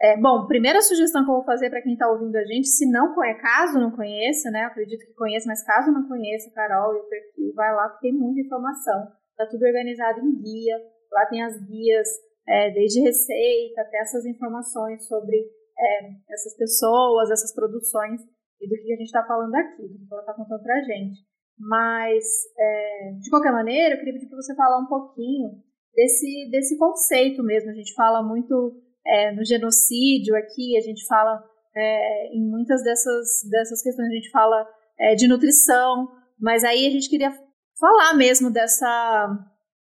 [0.00, 2.90] é, bom, primeira sugestão que eu vou fazer para quem está ouvindo a gente, se
[2.90, 4.64] não conhece, caso não conheça, né?
[4.64, 8.18] Acredito que conheça, mas caso não conheça, Carol e o perfil, vai lá porque tem
[8.18, 9.06] muita informação.
[9.36, 10.76] Tá tudo organizado em guia.
[11.12, 12.08] Lá tem as guias,
[12.48, 18.20] é, desde receita até essas informações sobre é, essas pessoas, essas produções
[18.62, 20.82] e do que a gente está falando aqui, do que ela está contando para a
[20.82, 21.18] gente.
[21.58, 22.24] Mas,
[22.58, 25.50] é, de qualquer maneira, eu queria pedir para você falar um pouquinho
[25.94, 27.70] desse, desse conceito mesmo.
[27.70, 31.42] A gente fala muito é, no genocídio aqui, a gente fala
[31.74, 34.66] é, em muitas dessas, dessas questões, a gente fala
[34.98, 36.08] é, de nutrição,
[36.40, 37.32] mas aí a gente queria
[37.78, 39.38] falar mesmo dessa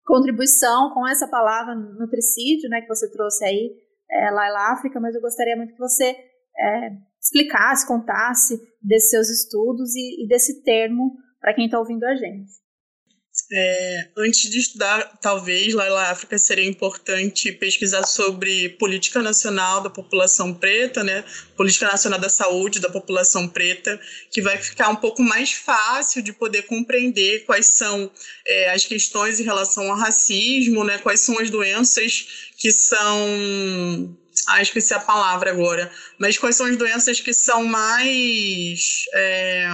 [0.05, 3.71] contribuição com essa palavra nutricídio, né, que você trouxe aí
[4.09, 6.15] é, lá na África, mas eu gostaria muito que você
[6.57, 6.91] é,
[7.29, 12.59] explicasse, contasse desses seus estudos e, e desse termo para quem está ouvindo a gente.
[13.51, 19.89] É, antes de estudar, talvez, lá na África seria importante pesquisar sobre política nacional da
[19.89, 21.23] população preta, né?
[21.55, 26.33] Política nacional da saúde da população preta, que vai ficar um pouco mais fácil de
[26.33, 28.11] poder compreender quais são
[28.45, 30.97] é, as questões em relação ao racismo, né?
[30.97, 34.17] Quais são as doenças que são
[34.49, 35.91] ah, esqueci a palavra agora.
[36.17, 39.05] Mas quais são as doenças que são mais.
[39.13, 39.67] É,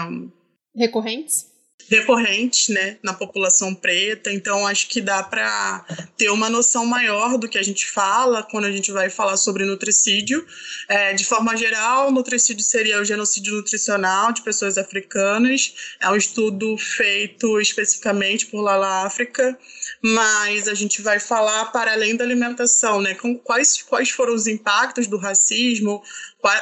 [0.75, 1.54] recorrentes?
[1.89, 5.85] Recorrentes né, na população preta, então acho que dá para
[6.17, 9.65] ter uma noção maior do que a gente fala quando a gente vai falar sobre
[9.65, 10.45] nutricídio.
[10.87, 16.77] É, de forma geral, nutricídio seria o genocídio nutricional de pessoas africanas, é um estudo
[16.77, 19.57] feito especificamente por Lala África,
[20.01, 24.47] mas a gente vai falar para além da alimentação, né, com quais, quais foram os
[24.47, 26.01] impactos do racismo,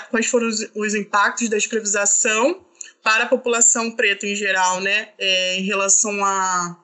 [0.09, 2.61] quais foram os, os impactos da escravização
[3.03, 6.77] para a população preta em geral, né, é, em relação a,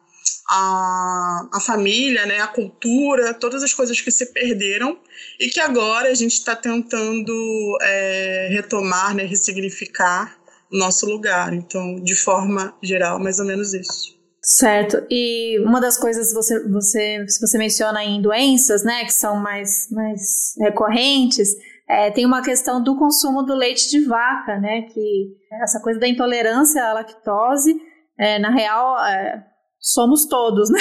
[0.49, 4.99] a, a família, né, a cultura, todas as coisas que se perderam
[5.39, 10.37] e que agora a gente está tentando é, retomar, né, ressignificar
[10.71, 11.53] o nosso lugar.
[11.53, 14.19] Então, de forma geral, mais ou menos isso.
[14.41, 15.05] Certo.
[15.09, 20.55] E uma das coisas você você você menciona em doenças, né, que são mais mais
[20.59, 21.55] recorrentes,
[21.89, 24.83] é, tem uma questão do consumo do leite de vaca, né?
[24.83, 27.75] Que essa coisa da intolerância à lactose,
[28.17, 29.43] é, na real, é,
[29.79, 30.79] somos todos, né?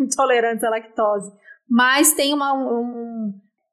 [0.00, 1.30] Intolerantes à lactose.
[1.70, 3.32] Mas tem uma, um,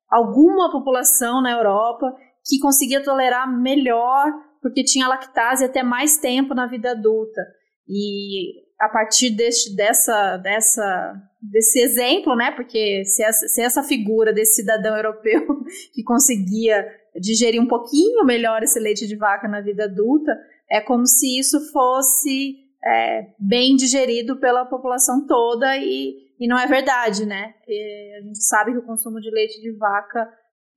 [0.10, 6.68] alguma população na Europa que conseguia tolerar melhor porque tinha lactase até mais tempo na
[6.68, 7.42] vida adulta.
[7.88, 12.52] E a partir deste, dessa, dessa, desse exemplo, né?
[12.52, 16.86] Porque se essa, se essa figura desse cidadão europeu que conseguia
[17.20, 20.38] digerir um pouquinho melhor esse leite de vaca na vida adulta,
[20.70, 26.68] é como se isso fosse é, bem digerido pela população toda e, e não é
[26.68, 27.54] verdade, né?
[27.68, 30.30] E a gente sabe que o consumo de leite de vaca,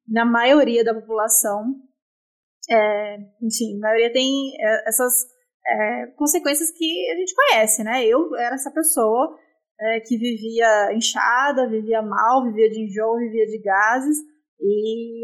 [0.06, 1.74] na maioria da população,
[2.70, 5.26] é, enfim, a maioria tem é, essas
[5.68, 8.04] é, consequências que a gente conhece, né?
[8.04, 9.38] Eu era essa pessoa
[9.81, 14.18] é, que vivia inchada, vivia mal, vivia de enjoo, vivia de gases,
[14.61, 15.22] e,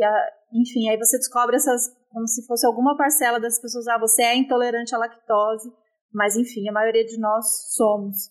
[0.52, 4.36] enfim, aí você descobre essas, como se fosse alguma parcela das pessoas, ah, você é
[4.36, 5.72] intolerante à lactose,
[6.12, 8.30] mas enfim, a maioria de nós somos.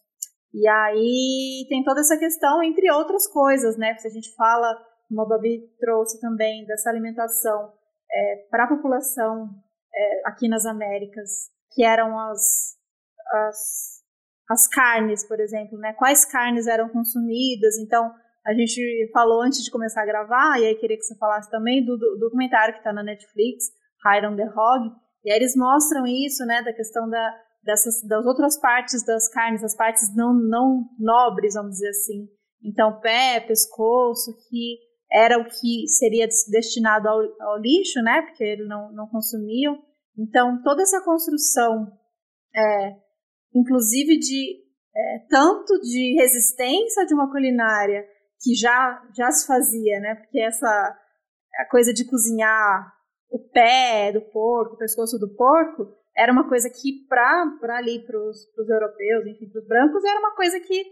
[0.54, 3.96] E aí tem toda essa questão, entre outras coisas, né?
[3.98, 4.78] Se a gente fala,
[5.10, 7.74] como a Babi trouxe também, dessa alimentação
[8.10, 9.50] é, para a população
[9.94, 12.76] é, aqui nas Américas, que eram as,
[13.32, 14.02] as,
[14.50, 15.94] as carnes, por exemplo, né?
[15.94, 17.78] Quais carnes eram consumidas?
[17.78, 18.12] Então,
[18.46, 21.84] a gente falou antes de começar a gravar, e aí queria que você falasse também
[21.84, 23.66] do, do documentário que está na Netflix,
[24.06, 24.92] Hide on the Hog,
[25.24, 27.34] e aí eles mostram isso, né, da questão da,
[27.64, 32.28] dessas, das outras partes das carnes, as partes não, não nobres, vamos dizer assim.
[32.62, 34.78] Então, pé, pescoço, que
[35.12, 39.78] era o que seria destinado ao, ao lixo, né, porque eles não, não consumiam.
[40.18, 41.92] Então, toda essa construção,
[42.56, 42.96] é,
[43.54, 44.64] inclusive de
[44.96, 48.06] é, tanto de resistência de uma culinária
[48.42, 50.16] que já, já se fazia, né?
[50.16, 51.00] Porque essa
[51.60, 52.94] a coisa de cozinhar
[53.30, 58.18] o pé do porco, o pescoço do porco, era uma coisa que para ali, para
[58.20, 60.86] os europeus, enfim, para os brancos, era uma coisa que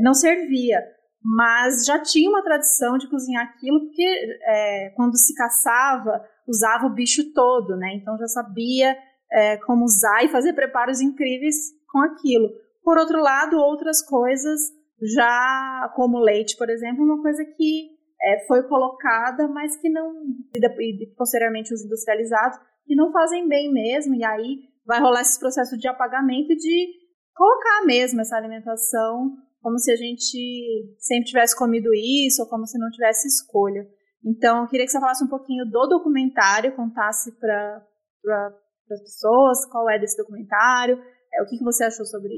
[0.00, 0.80] não servia.
[1.22, 6.94] Mas já tinha uma tradição de cozinhar aquilo, porque é, quando se caçava, usava o
[6.94, 7.94] bicho todo, né?
[7.94, 8.96] Então já sabia
[9.30, 11.56] é, como usar e fazer preparos incríveis
[11.90, 12.48] com aquilo.
[12.82, 14.60] Por outro lado, outras coisas
[15.02, 20.12] já como leite, por exemplo, uma coisa que é, foi colocada, mas que não,
[20.54, 25.76] e posteriormente os industrializados, que não fazem bem mesmo, e aí vai rolar esse processo
[25.76, 26.88] de apagamento de
[27.34, 32.78] colocar mesmo essa alimentação como se a gente sempre tivesse comido isso, ou como se
[32.78, 33.86] não tivesse escolha.
[34.24, 37.86] Então, eu queria que você falasse um pouquinho do documentário, contasse para
[38.22, 38.54] pra,
[38.90, 40.98] as pessoas qual é desse documentário,
[41.34, 42.32] é, o que, que você achou sobre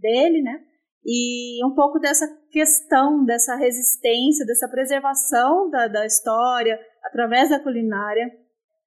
[0.00, 0.60] dele, né?
[1.04, 8.32] e um pouco dessa questão, dessa resistência, dessa preservação da, da história através da culinária,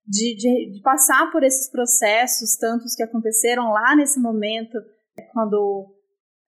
[0.06, 4.78] de, de, de, passar por esses processos, tantos que aconteceram lá nesse momento,
[5.32, 5.94] quando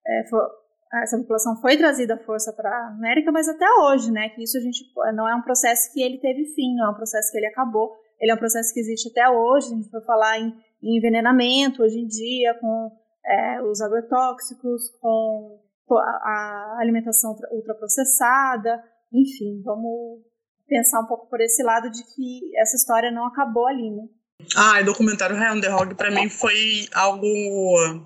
[0.04, 0.48] é, for,
[0.92, 4.28] essa população foi trazida à força para a América, mas até hoje, né?
[4.30, 6.94] Que isso a gente não é um processo que ele teve fim, não é um
[6.94, 9.72] processo que ele acabou, ele é um processo que existe até hoje.
[9.72, 12.90] A gente foi falar em, em envenenamento hoje em dia, com
[13.24, 15.60] é, os agrotóxicos, com
[15.96, 20.20] a alimentação ultraprocessada, enfim, vamos
[20.68, 24.08] pensar um pouco por esse lado de que essa história não acabou ali, né?
[24.56, 27.26] Ah, o documentário Ryan on the Hog para mim foi algo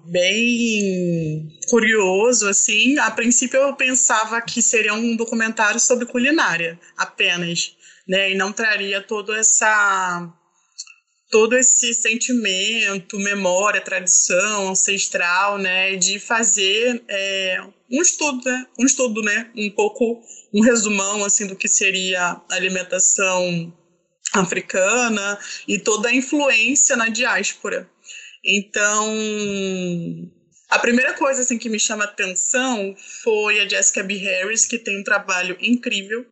[0.07, 2.99] bem curioso, assim.
[2.99, 7.75] A princípio eu pensava que seria um documentário sobre culinária apenas,
[8.07, 8.33] né?
[8.33, 10.31] E não traria toda essa
[11.31, 19.21] todo esse sentimento, memória, tradição ancestral, né, de fazer é, um estudo, né, um estudo,
[19.21, 23.73] né, um pouco um resumão assim do que seria alimentação
[24.41, 27.89] africana e toda a influência na diáspora.
[28.45, 29.15] Então,
[30.69, 34.17] a primeira coisa assim que me chama atenção foi a Jessica B.
[34.17, 36.27] Harris, que tem um trabalho incrível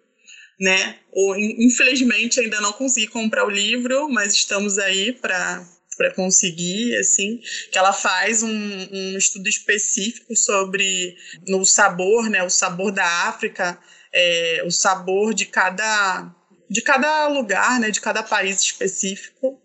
[0.63, 0.97] né?
[1.11, 7.39] Ou, infelizmente ainda não consegui comprar o livro, mas estamos aí para para conseguir, assim,
[7.71, 11.15] que ela faz um, um, estudo específico sobre
[11.47, 13.79] no sabor, né, o sabor da África,
[14.11, 16.35] é, o sabor de cada
[16.73, 19.61] de cada lugar, né, de cada país específico.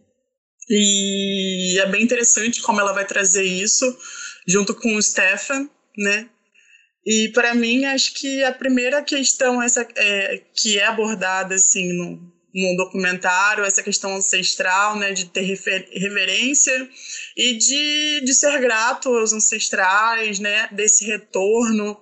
[0.69, 3.97] E é bem interessante como ela vai trazer isso
[4.45, 6.29] junto com o Stefan, né,
[7.09, 12.19] e para mim, acho que a primeira questão essa é, que é abordada assim no,
[12.53, 16.89] no documentário, essa questão ancestral, né, de ter refer, reverência
[17.37, 21.97] e de, de ser grato aos ancestrais, né, desse retorno,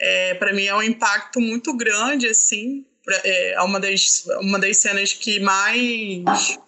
[0.00, 2.84] é, para mim é um impacto muito grande, assim,
[3.24, 6.58] é, é uma das, uma das cenas que mais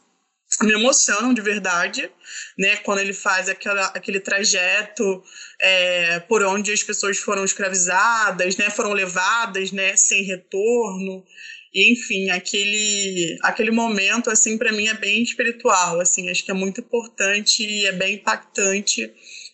[0.62, 2.10] me emocionam de verdade,
[2.58, 2.76] né?
[2.76, 5.22] Quando ele faz aquela, aquele trajeto
[5.60, 8.68] é, por onde as pessoas foram escravizadas, né?
[8.70, 9.96] Foram levadas, né?
[9.96, 11.24] Sem retorno.
[11.72, 16.28] E, enfim, aquele, aquele momento, assim, para mim é bem espiritual, assim.
[16.28, 19.12] Acho que é muito importante e é bem impactante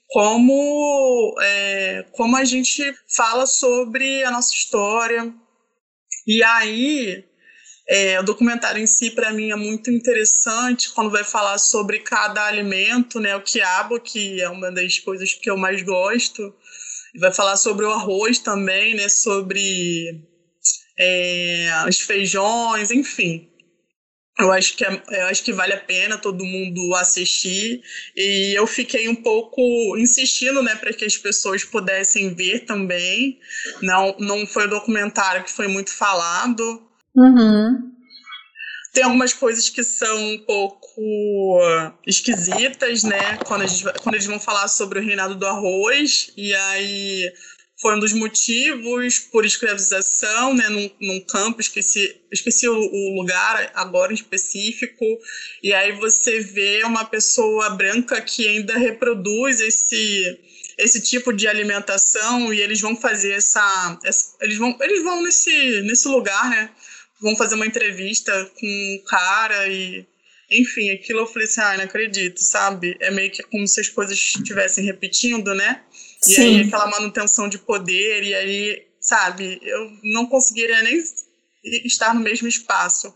[0.08, 5.32] como, é, como a gente fala sobre a nossa história.
[6.26, 7.24] E aí,
[7.88, 12.44] é, o documentário em si, para mim, é muito interessante quando vai falar sobre cada
[12.44, 13.36] alimento, né?
[13.36, 16.52] O quiabo, que é uma das coisas que eu mais gosto.
[17.18, 19.08] Vai falar sobre o arroz também, né?
[19.08, 20.20] Sobre
[20.98, 23.48] é, os feijões, enfim.
[24.38, 27.82] Eu acho, que é, eu acho que vale a pena todo mundo assistir.
[28.14, 33.38] E eu fiquei um pouco insistindo, né, para que as pessoas pudessem ver também.
[33.80, 36.82] Não, não foi um documentário que foi muito falado.
[37.14, 37.92] Uhum.
[38.92, 41.60] Tem algumas coisas que são um pouco
[42.06, 43.38] esquisitas, né?
[43.46, 46.30] Quando, gente, quando eles vão falar sobre o reinado do arroz.
[46.36, 47.32] E aí
[47.86, 53.70] foi um dos motivos por escravização, né, num, num campo, esqueci, esqueci o, o, lugar
[53.76, 55.04] agora em específico,
[55.62, 60.40] e aí você vê uma pessoa branca que ainda reproduz esse
[60.76, 65.80] esse tipo de alimentação e eles vão fazer essa, essa eles vão eles vão nesse
[65.82, 66.70] nesse lugar, né,
[67.20, 70.04] vão fazer uma entrevista com um cara e
[70.50, 72.96] enfim, aquilo eu falei assim, ah, não acredito, sabe?
[73.00, 75.82] É meio que como se as coisas estivessem repetindo, né?
[76.24, 76.60] E Sim.
[76.60, 81.02] aí aquela manutenção de poder, e aí, sabe, eu não conseguiria nem
[81.84, 83.14] estar no mesmo espaço.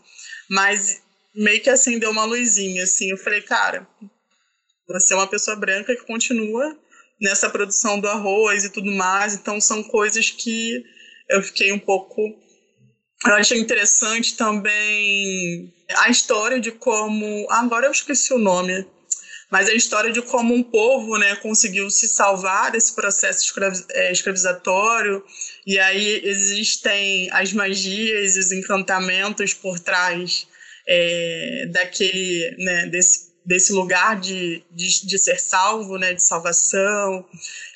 [0.49, 1.01] Mas
[1.33, 3.09] meio que acendeu uma luzinha, assim.
[3.09, 3.87] Eu falei, cara,
[4.87, 6.77] você é uma pessoa branca que continua
[7.19, 10.83] nessa produção do arroz e tudo mais, então são coisas que
[11.29, 12.21] eu fiquei um pouco.
[13.25, 17.45] Eu achei interessante também a história de como.
[17.49, 18.85] Agora eu esqueci o nome
[19.51, 23.53] mas a história de como um povo né, conseguiu se salvar desse processo
[23.89, 25.21] é, escravizatório,
[25.67, 30.47] e aí existem as magias, os encantamentos por trás
[30.87, 37.25] é, daquele, né, desse desse lugar de, de, de, ser salvo, né, de salvação,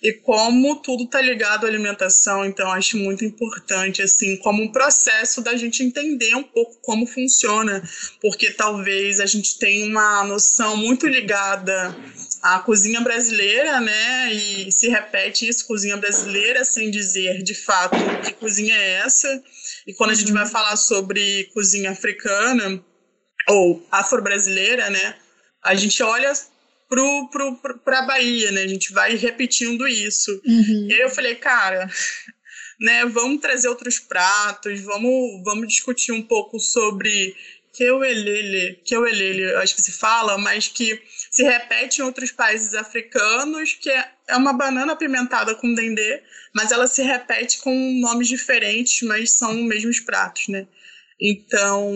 [0.01, 5.41] e como tudo está ligado à alimentação, então acho muito importante, assim, como um processo
[5.41, 7.83] da gente entender um pouco como funciona,
[8.21, 11.95] porque talvez a gente tenha uma noção muito ligada
[12.43, 18.33] à cozinha brasileira, né, e se repete isso, cozinha brasileira, sem dizer de fato que
[18.33, 19.43] cozinha é essa,
[19.87, 22.83] e quando a gente vai falar sobre cozinha africana,
[23.47, 25.15] ou afro-brasileira, né,
[25.65, 26.31] a gente olha
[26.87, 28.61] pro, pro, pro, pra Bahia, né?
[28.61, 30.31] A gente vai repetindo isso.
[30.45, 30.87] Uhum.
[30.89, 31.89] E aí eu falei, cara,
[32.79, 37.35] né, vamos trazer outros pratos, vamos, vamos discutir um pouco sobre
[37.73, 43.89] Keuelele, Keuelele, acho que se fala, mas que se repete em outros países africanos, que
[43.89, 46.21] é, é uma banana apimentada com dendê,
[46.53, 50.67] mas ela se repete com nomes diferentes, mas são os mesmos pratos, né?
[51.19, 51.91] Então,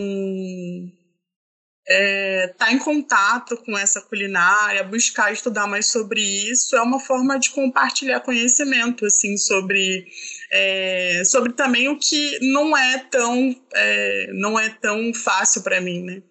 [1.89, 7.39] é, tá em contato com essa culinária, buscar estudar mais sobre isso, é uma forma
[7.39, 10.05] de compartilhar conhecimento, assim, sobre,
[10.51, 16.03] é, sobre também o que não é tão, é, não é tão fácil para mim,
[16.03, 16.21] né?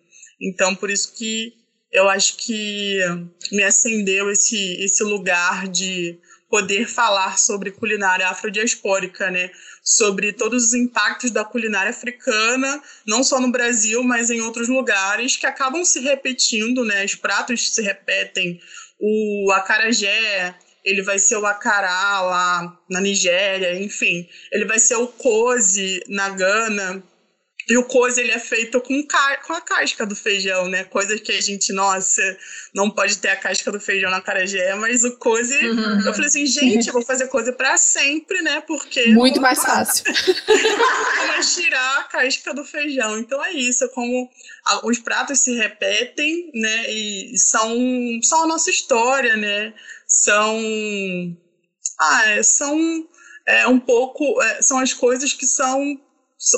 [0.41, 1.53] Então, por isso que
[1.91, 3.01] eu acho que
[3.51, 6.17] me acendeu esse, esse lugar de
[6.49, 9.51] poder falar sobre culinária afrodiaspórica, né?
[9.89, 15.35] sobre todos os impactos da culinária africana, não só no Brasil, mas em outros lugares,
[15.35, 17.07] que acabam se repetindo, né?
[17.07, 18.61] Os pratos se repetem.
[19.01, 24.29] O acarajé, ele vai ser o acará lá na Nigéria, enfim.
[24.53, 27.03] Ele vai ser o coze na Gana.
[27.69, 29.07] E o coze ele é feito com,
[29.47, 30.85] com a casca do feijão, né?
[30.85, 32.23] Coisa que a gente, nossa,
[32.75, 36.01] não pode ter a casca do feijão na carajé, mas o coze, uhum.
[36.07, 38.63] eu falei assim, gente, eu vou fazer coze para sempre, né?
[38.67, 40.05] Porque muito mais fácil.
[41.29, 43.19] Mas tirar a casca do feijão.
[43.19, 44.31] Então é isso, é como
[44.85, 46.91] os pratos se repetem, né?
[46.91, 47.77] E são
[48.23, 49.75] são a nossa história, né?
[50.07, 50.59] São
[52.01, 53.07] ah, é, são
[53.47, 56.01] é, um pouco é, são as coisas que são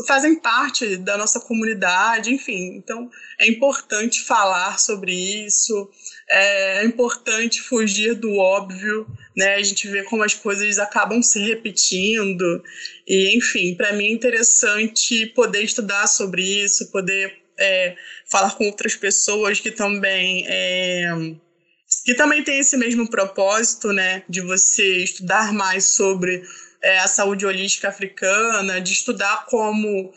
[0.06, 2.76] fazem parte da nossa comunidade, enfim.
[2.76, 5.88] Então, é importante falar sobre isso,
[6.28, 9.54] é importante fugir do óbvio, né?
[9.54, 12.62] A gente vê como as coisas acabam se repetindo,
[13.06, 17.96] e, enfim, para mim é interessante poder estudar sobre isso, poder é,
[18.30, 20.44] falar com outras pessoas que também.
[20.46, 21.10] É,
[22.04, 26.42] que também tem esse mesmo propósito, né, de você estudar mais sobre
[26.82, 30.12] é, a saúde holística africana, de estudar como,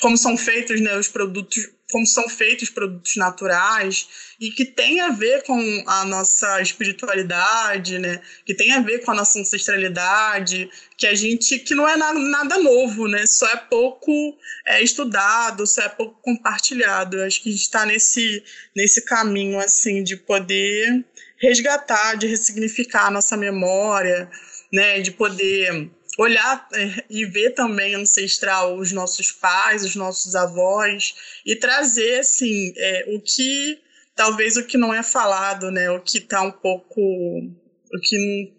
[0.00, 4.08] como são feitos né, os produtos, como são feitos produtos naturais
[4.40, 8.20] e que tem a ver com a nossa espiritualidade, né?
[8.44, 12.18] Que tem a ver com a nossa ancestralidade, que a gente que não é nada,
[12.18, 13.24] nada novo, né?
[13.26, 14.36] Só é pouco
[14.66, 17.18] é, estudado, só é pouco compartilhado.
[17.18, 18.42] Eu acho que a gente está nesse
[18.74, 21.04] nesse caminho assim de poder
[21.38, 24.28] resgatar, de ressignificar a nossa memória,
[24.72, 31.14] né, de poder olhar é, e ver também ancestral os nossos pais, os nossos avós
[31.44, 33.78] e trazer assim é, o que
[34.14, 38.52] talvez o que não é falado, né, o que está um pouco o que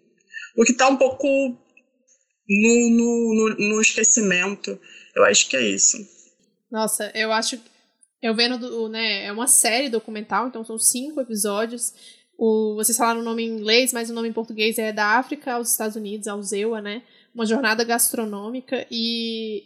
[0.56, 4.80] o que está um pouco no, no, no, esquecimento.
[5.14, 5.98] Eu acho que é isso.
[6.70, 7.60] Nossa, eu acho
[8.20, 11.92] eu vendo, né, é uma série documental, então são cinco episódios.
[12.36, 15.54] O, vocês falaram o nome em inglês, mas o nome em português é da África
[15.54, 17.02] aos Estados Unidos, ao ZEUA, né?
[17.34, 19.64] Uma jornada gastronômica e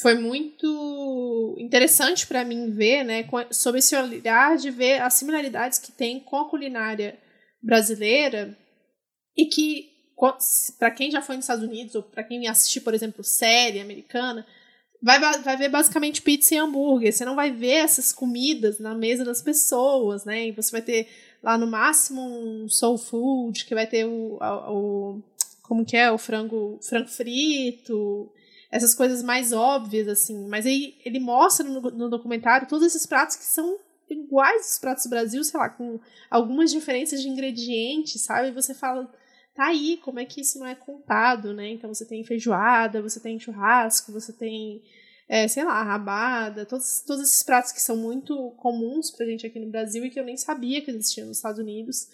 [0.00, 5.92] foi muito interessante para mim ver, né, sob esse olhar de ver as similaridades que
[5.92, 7.18] tem com a culinária
[7.62, 8.56] brasileira
[9.36, 9.92] e que
[10.78, 14.46] para quem já foi nos Estados Unidos ou para quem assistir, por exemplo, série americana,
[15.02, 17.12] vai, vai ver basicamente pizza e hambúrguer.
[17.12, 20.48] Você não vai ver essas comidas na mesa das pessoas, né?
[20.48, 21.08] E você vai ter
[21.42, 25.22] lá no máximo um soul food, que vai ter o, o
[25.72, 28.30] como que é, o frango, frango frito,
[28.70, 30.46] essas coisas mais óbvias, assim.
[30.46, 35.04] Mas aí ele mostra no, no documentário todos esses pratos que são iguais aos pratos
[35.04, 35.98] do Brasil, sei lá, com
[36.30, 38.48] algumas diferenças de ingredientes, sabe?
[38.48, 39.10] E você fala,
[39.54, 41.70] tá aí, como é que isso não é contado, né?
[41.70, 44.82] Então você tem feijoada, você tem churrasco, você tem,
[45.26, 49.58] é, sei lá, rabada, todos, todos esses pratos que são muito comuns pra gente aqui
[49.58, 52.08] no Brasil e que eu nem sabia que existiam nos Estados Unidos.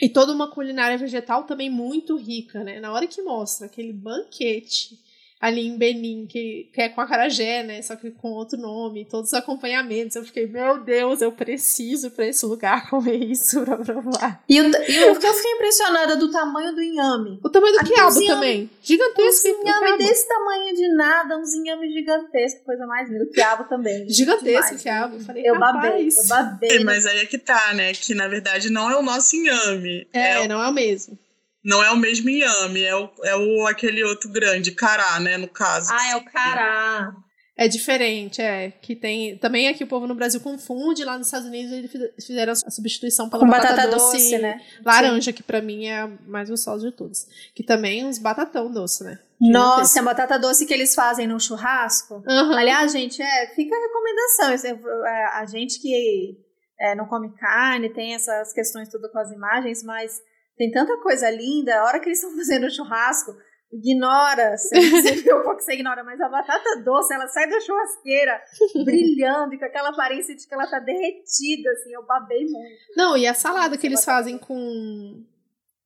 [0.00, 2.80] E toda uma culinária vegetal também muito rica, né?
[2.80, 4.98] Na hora que mostra aquele banquete
[5.42, 7.82] ali em Benin, que, que é com a Carajé, né?
[7.82, 10.14] Só que com outro nome, todos os acompanhamentos.
[10.14, 14.40] Eu fiquei, meu Deus, eu preciso para esse lugar comer isso pra provar.
[14.48, 17.40] E, o, e eu fiquei impressionada do tamanho do inhame.
[17.42, 18.70] O tamanho do Aqui quiabo inhame, também.
[18.80, 19.48] Gigantesco.
[19.48, 23.24] Um inhame desse tamanho de nada, uns inhame gigantesco, coisa mais linda.
[23.24, 24.08] O quiabo também.
[24.08, 25.18] Gigantesco o quiabo.
[25.18, 26.70] Falei, eu babei, eu babei.
[26.70, 27.92] É, mas aí é que tá, né?
[27.92, 30.06] Que na verdade não é o nosso inhame.
[30.12, 31.18] É, é não é o mesmo.
[31.64, 35.48] Não é o mesmo inhame, é o, é o aquele outro grande, cará, né, no
[35.48, 35.92] caso.
[35.92, 37.14] Ah, é o cará.
[37.56, 38.70] É diferente, é.
[38.70, 39.36] Que tem.
[39.36, 43.28] Também aqui o povo no Brasil confunde, lá nos Estados Unidos eles fizeram a substituição
[43.28, 44.60] pela Com batata, batata doce, doce, né?
[44.84, 45.32] Laranja, Sim.
[45.32, 47.26] que para mim é a mais gostosa de todos.
[47.54, 49.18] Que também uns batatão doce, né?
[49.38, 52.22] Nossa, a batata doce que eles fazem no churrasco.
[52.26, 52.54] Uhum.
[52.56, 55.06] Aliás, gente, é, fica a recomendação.
[55.06, 56.38] É, a gente que
[56.80, 60.20] é, não come carne, tem essas questões tudo com as imagens, mas
[60.56, 61.80] tem tanta coisa linda.
[61.80, 63.36] A hora que eles estão fazendo o churrasco,
[63.72, 67.48] ignora, você, você viu um pouco que você ignora, mas a batata doce, ela sai
[67.48, 68.40] da churrasqueira
[68.84, 72.80] brilhando e com aquela aparência de que ela tá derretida, assim, eu babei muito.
[72.96, 75.24] Não, e a salada que eles fazem com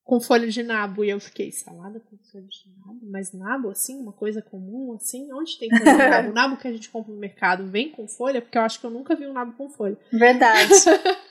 [0.06, 3.00] com folha de nabo, e eu fiquei, salada com folha de nabo?
[3.10, 5.32] Mas nabo, assim, uma coisa comum, assim?
[5.32, 6.30] Onde tem folha de nabo?
[6.30, 8.40] O nabo que a gente compra no mercado vem com folha?
[8.40, 9.98] Porque eu acho que eu nunca vi um nabo com folha.
[10.12, 10.72] Verdade.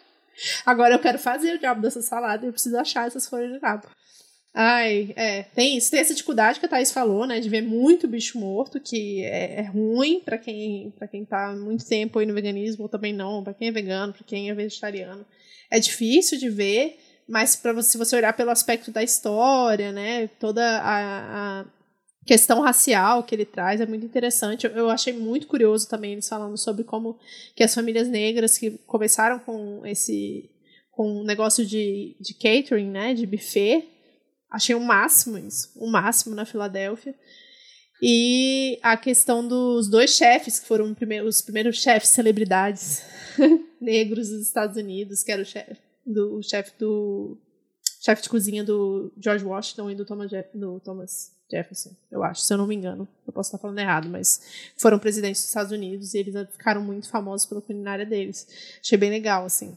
[0.65, 3.61] Agora eu quero fazer o diabo dessa salada e eu preciso achar essas folhas de
[3.61, 3.88] nabo.
[4.57, 5.91] Ai, é, tem isso.
[5.91, 7.41] Tem essa dificuldade que a Thaís falou, né?
[7.41, 11.86] De ver muito bicho morto, que é, é ruim para quem para quem tá muito
[11.86, 15.25] tempo aí no veganismo, ou também não, para quem é vegano, para quem é vegetariano.
[15.69, 20.27] É difícil de ver, mas para você, se você olhar pelo aspecto da história, né?
[20.39, 21.65] Toda a, a
[22.26, 24.65] questão racial que ele traz é muito interessante.
[24.65, 27.19] Eu achei muito curioso também eles falando sobre como
[27.55, 30.49] que as famílias negras que começaram com esse
[30.91, 33.86] com um negócio de, de catering, né, de buffet,
[34.49, 37.13] achei o máximo isso, o máximo na Filadélfia.
[38.01, 40.95] E a questão dos dois chefes, que foram
[41.26, 43.03] os primeiros chefes celebridades
[43.80, 47.38] negros dos Estados Unidos, que era o chefe do chefe do
[48.05, 52.53] chefe de cozinha do George Washington e do Thomas, do Thomas Jefferson, eu acho, se
[52.53, 53.07] eu não me engano.
[53.25, 57.09] Eu posso estar falando errado, mas foram presidentes dos Estados Unidos e eles ficaram muito
[57.09, 58.47] famosos pela culinária deles.
[58.79, 59.75] Achei bem legal, assim.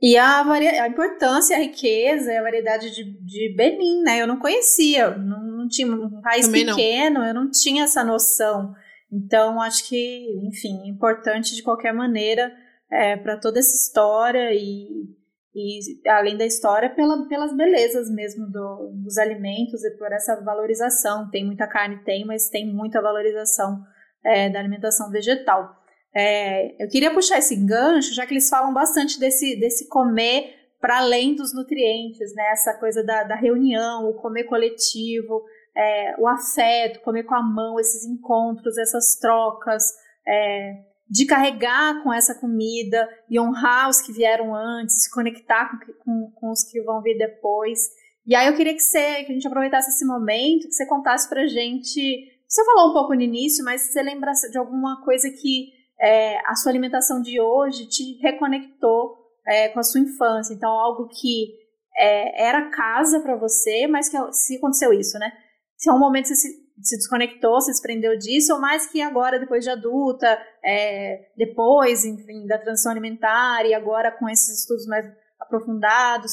[0.00, 4.20] E a, a importância, a riqueza e a variedade de, de Benin, né?
[4.20, 7.26] Eu não conhecia, não, não tinha um país Também pequeno, não.
[7.26, 8.74] eu não tinha essa noção.
[9.10, 12.52] Então, acho que, enfim, importante de qualquer maneira
[12.90, 15.15] é, para toda essa história e
[15.56, 21.30] e além da história pela, pelas belezas mesmo do, dos alimentos e por essa valorização.
[21.30, 23.82] Tem muita carne tem mas tem muita valorização
[24.22, 25.74] é, da alimentação vegetal.
[26.14, 30.98] É, eu queria puxar esse gancho já que eles falam bastante desse desse comer para
[30.98, 32.50] além dos nutrientes né?
[32.52, 35.42] Essa coisa da, da reunião o comer coletivo
[35.74, 39.84] é, o afeto comer com a mão esses encontros essas trocas
[40.28, 45.92] é, de carregar com essa comida e honrar os que vieram antes, se conectar com,
[46.04, 47.78] com, com, os que vão vir depois.
[48.26, 51.28] E aí eu queria que, você, que a gente aproveitasse esse momento, que você contasse
[51.28, 52.32] pra gente.
[52.48, 56.56] Você falou um pouco no início, mas você lembra de alguma coisa que é, a
[56.56, 60.52] sua alimentação de hoje te reconectou é, com a sua infância.
[60.52, 61.54] Então, algo que
[61.96, 65.32] é, era casa para você, mas que se aconteceu isso, né?
[65.76, 69.38] Se é um momento você se, se desconectou, se desprendeu disso, ou mais que agora,
[69.38, 75.06] depois de adulta, é, depois, enfim, da transição alimentar e agora com esses estudos mais
[75.40, 76.32] aprofundados,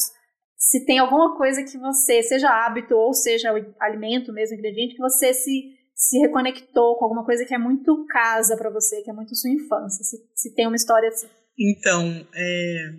[0.57, 5.33] se tem alguma coisa que você, seja hábito ou seja alimento mesmo, ingrediente, que você
[5.33, 9.35] se, se reconectou com alguma coisa que é muito casa para você, que é muito
[9.35, 11.27] sua infância, se, se tem uma história assim.
[11.59, 12.93] Então, é,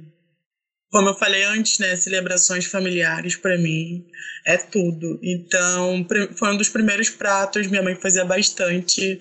[0.95, 4.07] como eu falei antes, né, celebrações familiares para mim
[4.47, 5.19] é tudo.
[5.25, 9.19] Então, foi um dos primeiros pratos, minha mãe fazia bastante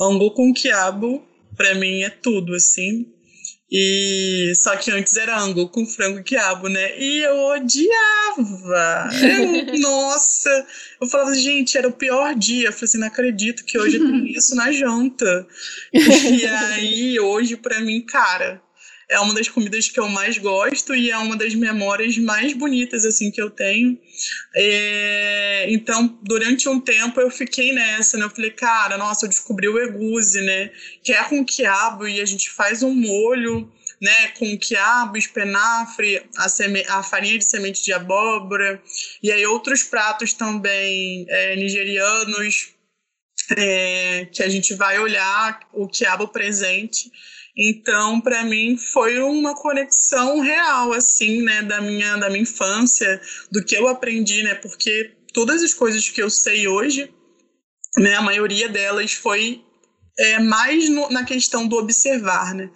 [0.00, 3.12] angu com quiabo, para mim é tudo assim.
[3.68, 6.96] E só que antes era angu com frango e quiabo, né?
[6.96, 9.10] E eu odiava.
[9.20, 10.64] Eu, nossa,
[11.00, 12.68] eu falava, gente, era o pior dia.
[12.68, 15.44] Eu falei assim, não acredito que hoje tem isso na janta.
[15.92, 18.62] E aí, hoje, para mim, cara,
[19.08, 23.04] é uma das comidas que eu mais gosto e é uma das memórias mais bonitas
[23.04, 23.98] assim que eu tenho.
[24.54, 28.24] É, então, durante um tempo eu fiquei nessa, né?
[28.24, 30.70] Eu falei, cara, nossa, eu descobri o egusi, né?
[31.04, 34.28] Que é com quiabo e a gente faz um molho, né?
[34.38, 38.82] Com quiabo, espinafre, a, seme a farinha de semente de abóbora
[39.22, 42.74] e aí outros pratos também é, nigerianos
[43.56, 47.12] é, que a gente vai olhar o quiabo presente
[47.56, 53.64] então, para mim foi uma conexão real assim, né, da minha da minha infância, do
[53.64, 54.54] que eu aprendi, né?
[54.54, 57.10] Porque todas as coisas que eu sei hoje,
[57.96, 59.62] né, a maioria delas foi
[60.18, 62.70] é, mais no, na questão do observar, né?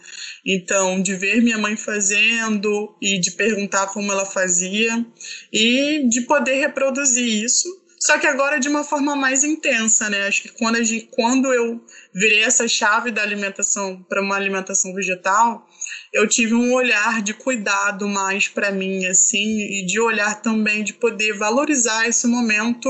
[0.47, 5.05] Então, de ver minha mãe fazendo e de perguntar como ela fazia
[5.53, 7.69] e de poder reproduzir isso
[8.03, 10.27] só que agora de uma forma mais intensa, né?
[10.27, 11.85] Acho que quando, gente, quando eu
[12.15, 15.69] virei essa chave da alimentação para uma alimentação vegetal,
[16.11, 20.95] eu tive um olhar de cuidado mais para mim, assim, e de olhar também de
[20.95, 22.89] poder valorizar esse momento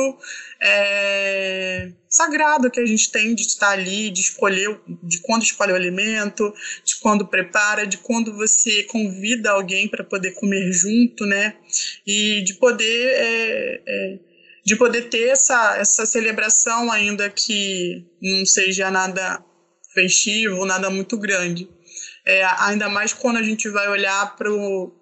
[0.62, 5.76] é, sagrado que a gente tem de estar ali, de escolher, de quando escolhe o
[5.76, 6.54] alimento,
[6.84, 11.56] de quando prepara, de quando você convida alguém para poder comer junto, né?
[12.06, 14.18] E de poder é, é,
[14.64, 19.42] de poder ter essa, essa celebração, ainda que não seja nada
[19.94, 21.68] festivo, nada muito grande.
[22.26, 24.36] É, ainda mais quando a gente vai olhar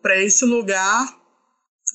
[0.03, 1.19] para esse lugar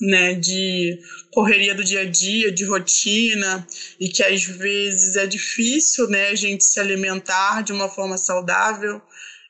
[0.00, 0.98] né, de
[1.32, 3.66] correria do dia a dia, de rotina,
[3.98, 9.00] e que às vezes é difícil né, a gente se alimentar de uma forma saudável.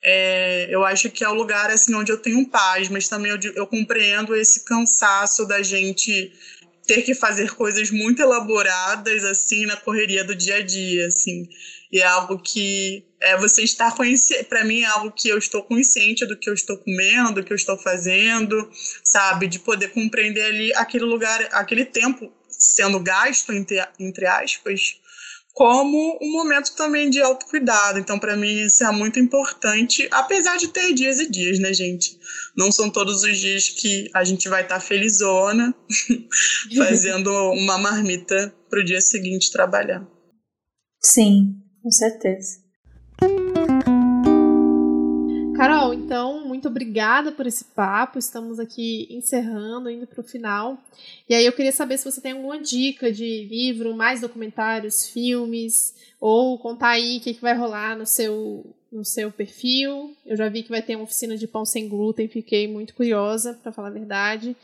[0.03, 3.39] É, eu acho que é o lugar assim onde eu tenho paz, mas também eu,
[3.55, 6.31] eu compreendo esse cansaço da gente
[6.87, 11.49] ter que fazer coisas muito elaboradas assim na correria do dia a dia, assim.
[11.91, 15.63] E é algo que é você estar consciente, para mim é algo que eu estou
[15.63, 18.69] consciente do que eu estou comendo, do que eu estou fazendo,
[19.03, 25.01] sabe, de poder compreender ali aquele lugar, aquele tempo sendo gasto entre, entre aspas,
[25.55, 28.01] como um momento também de autocuidado.
[28.01, 32.19] Então, para mim, isso é muito importante, apesar de ter dias e dias, né, gente?
[32.57, 35.73] Não são todos os dias que a gente vai estar tá felizona
[36.77, 40.05] fazendo uma marmita para o dia seguinte trabalhar.
[41.01, 42.64] Sim, com certeza.
[45.67, 48.19] Carol, então, muito obrigada por esse papo.
[48.19, 50.77] Estamos aqui encerrando, indo para o final.
[51.27, 55.95] E aí eu queria saber se você tem alguma dica de livro, mais documentários, filmes,
[56.21, 60.15] ou contar aí o que, que vai rolar no seu, no seu perfil.
[60.27, 63.55] Eu já vi que vai ter uma oficina de pão sem glúten, fiquei muito curiosa,
[63.55, 64.55] para falar a verdade.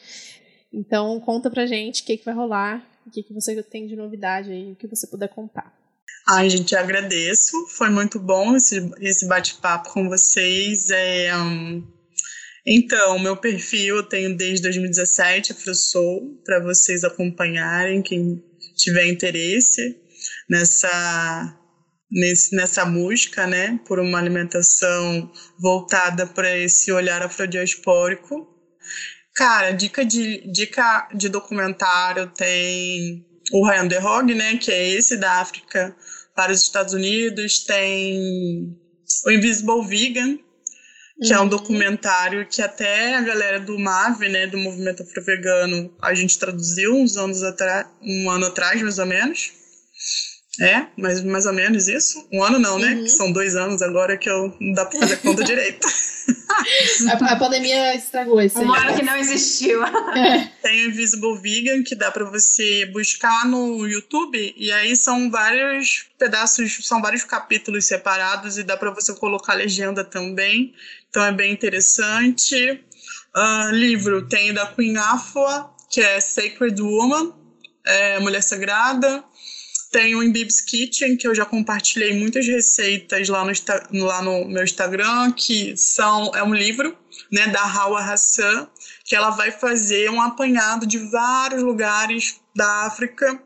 [0.70, 3.96] Então, conta pra gente o que, que vai rolar, o que, que você tem de
[3.96, 5.79] novidade aí, o que você puder contar.
[6.28, 7.66] Ai, gente, agradeço.
[7.68, 10.90] Foi muito bom esse, esse bate-papo com vocês.
[10.90, 11.82] É, um,
[12.66, 18.42] então, meu perfil eu tenho desde 2017, Afrosou, para vocês acompanharem, quem
[18.76, 19.96] tiver interesse
[20.48, 21.58] nessa,
[22.10, 28.46] nesse, nessa música, né, por uma alimentação voltada para esse olhar afrodiaspórico.
[29.34, 35.16] Cara, dica de, dica de documentário tem o Ryan de Hog, né, que é esse
[35.16, 35.94] da África
[36.34, 38.76] para os Estados Unidos, tem
[39.26, 40.38] o Invisible Vegan,
[41.22, 41.34] que uhum.
[41.34, 41.48] é um uhum.
[41.48, 47.16] documentário que até a galera do MAVE, né, do Movimento Afro-Vegano, a gente traduziu uns
[47.16, 49.52] anos atrás, um ano atrás, mais ou menos.
[50.60, 52.26] É, mais, mais ou menos isso.
[52.32, 52.94] Um ano não, né?
[52.94, 53.08] Uhum.
[53.08, 55.86] são dois anos agora que eu não dá pra fazer conta direito.
[57.08, 58.58] A, a, pandemia estragou isso.
[58.58, 59.82] Um ano que não existiu.
[59.84, 60.50] É.
[60.62, 66.06] Tem o Invisible Vegan, que dá para você buscar no YouTube, e aí são vários
[66.18, 70.74] pedaços, são vários capítulos separados, e dá para você colocar legenda também.
[71.08, 72.84] Então é bem interessante.
[73.36, 77.32] Uh, livro tem da Queen Afua, que é Sacred Woman,
[77.84, 79.24] é, Mulher Sagrada.
[79.90, 84.62] Tem o Imbib's Kitchen, que eu já compartilhei muitas receitas lá no, lá no meu
[84.62, 86.96] Instagram, que são, é um livro
[87.30, 88.68] né, da Hawa Hassan,
[89.04, 93.42] que ela vai fazer um apanhado de vários lugares da África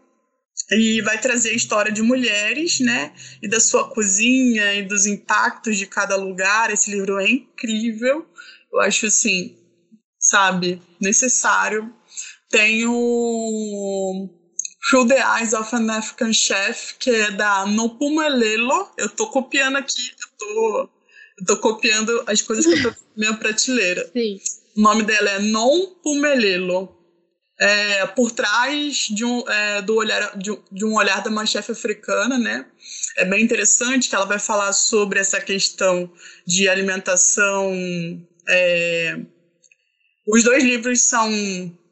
[0.71, 5.79] e vai trazer a história de mulheres, né, e da sua cozinha e dos impactos
[5.79, 6.71] de cada lugar.
[6.71, 8.27] Esse livro é incrível.
[8.71, 9.57] Eu acho assim,
[10.19, 11.91] sabe, necessário.
[12.51, 14.29] Tem o
[14.89, 18.91] Through the Eyes of an African Chef, que é da Nopumelelo.
[18.99, 20.91] Eu tô copiando aqui, eu tô,
[21.39, 24.09] eu tô copiando as coisas que eu tô na minha prateleira.
[24.13, 24.39] Sim.
[24.77, 26.95] O nome dela é Non Pumelelo.
[27.59, 31.71] É, por trás de um, é, do olhar, de, de, um olhar da uma chefe
[31.71, 32.67] africana, né?
[33.17, 36.13] É bem interessante que ela vai falar sobre essa questão
[36.45, 37.73] de alimentação.
[38.49, 39.19] É,
[40.27, 41.31] os dois livros são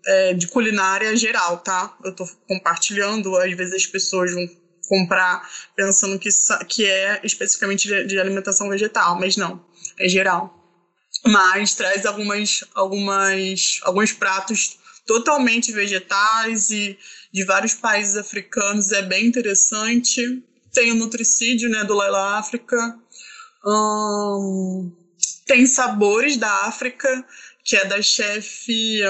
[0.06, 1.96] é, de culinária geral, tá?
[2.04, 4.48] Eu tô compartilhando, às vezes as pessoas vão
[4.88, 6.28] comprar pensando que,
[6.68, 9.64] que é especificamente de, de alimentação vegetal, mas não,
[9.98, 10.58] é geral.
[11.24, 16.98] Mas traz algumas, algumas, alguns pratos totalmente vegetais e
[17.32, 20.42] de vários países africanos, é bem interessante.
[20.72, 22.98] Tem o Nutricídio, né, do Laila África.
[23.64, 24.92] Hum,
[25.46, 27.24] tem Sabores da África,
[27.64, 29.00] que é da chefe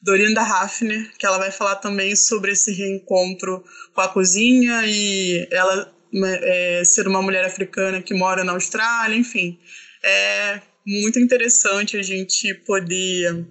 [0.00, 5.92] Dorinda Hafner, que ela vai falar também sobre esse reencontro com a cozinha e ela
[6.12, 9.58] né, é, ser uma mulher africana que mora na Austrália, enfim.
[10.02, 13.44] É muito interessante a gente poder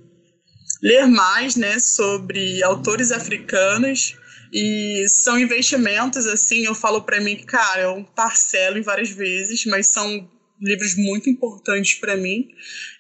[0.82, 4.16] ler mais né, sobre autores africanos
[4.52, 9.66] e são investimentos, assim, eu falo para mim que, cara, eu parcelo em várias vezes,
[9.66, 10.30] mas são
[10.62, 12.50] livros muito importantes para mim.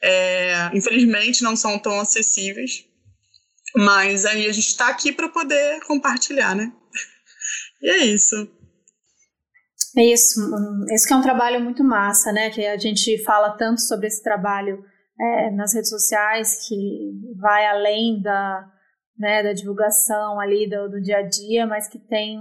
[0.01, 2.85] É, infelizmente não são tão acessíveis,
[3.77, 6.71] mas aí a gente está aqui para poder compartilhar, né?
[7.79, 8.35] E é isso.
[9.95, 10.41] É isso.
[10.89, 12.49] Esse que é um trabalho muito massa, né?
[12.49, 14.83] Que a gente fala tanto sobre esse trabalho
[15.19, 18.67] é, nas redes sociais, que vai além da,
[19.15, 22.39] né, da divulgação ali do, do dia a dia, mas que tem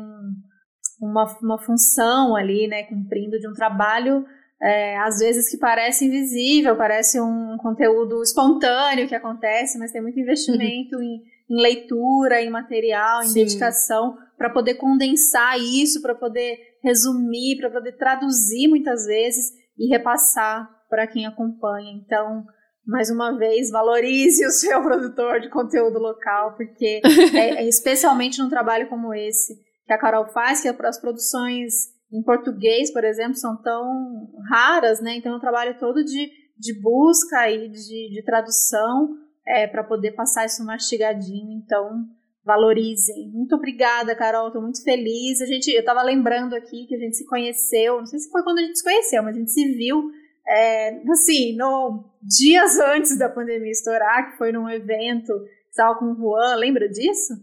[0.99, 2.85] uma, uma função ali, né?
[2.85, 4.25] Cumprindo de um trabalho
[4.61, 10.19] é, às vezes que parece invisível, parece um conteúdo espontâneo que acontece, mas tem muito
[10.19, 13.45] investimento em, em, leitura, em material, em Sim.
[13.45, 20.69] dedicação, para poder condensar isso, para poder resumir, para poder traduzir muitas vezes e repassar
[20.89, 21.93] para quem acompanha.
[21.93, 22.45] Então,
[22.87, 27.03] mais uma vez, valorize o seu produtor de conteúdo local, porque
[27.35, 29.55] é, é especialmente num trabalho como esse
[29.87, 34.31] que a Carol faz, que é para as produções em português, por exemplo, são tão
[34.49, 35.17] raras, né?
[35.17, 40.13] Então, é um trabalho todo de, de busca e de, de tradução é, para poder
[40.13, 41.53] passar isso mastigadinho.
[41.63, 42.05] Então,
[42.45, 43.31] valorizem.
[43.33, 44.47] Muito obrigada, Carol.
[44.49, 45.41] Estou muito feliz.
[45.41, 47.99] A gente, eu estava lembrando aqui que a gente se conheceu.
[47.99, 50.11] Não sei se foi quando a gente se conheceu, mas a gente se viu
[50.49, 55.33] é, assim, no dias antes da pandemia estourar, que foi num evento,
[55.69, 57.35] estava com o Juan, lembra disso?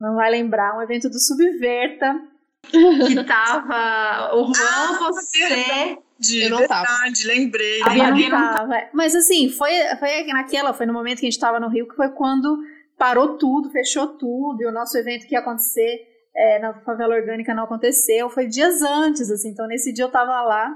[0.00, 2.20] Não vai lembrar, um evento do Subverta,
[2.70, 5.98] que tava o Juan, ah, você.
[6.18, 7.34] De, eu não verdade, tava.
[7.34, 7.82] lembrei.
[7.82, 8.28] lembrei.
[8.28, 8.74] Não tava.
[8.92, 11.96] Mas assim, foi, foi naquela, foi no momento que a gente tava no Rio, que
[11.96, 12.58] foi quando
[12.96, 17.52] parou tudo, fechou tudo, e o nosso evento que ia acontecer é, na favela orgânica
[17.52, 18.30] não aconteceu.
[18.30, 20.72] Foi dias antes, assim, então nesse dia eu tava lá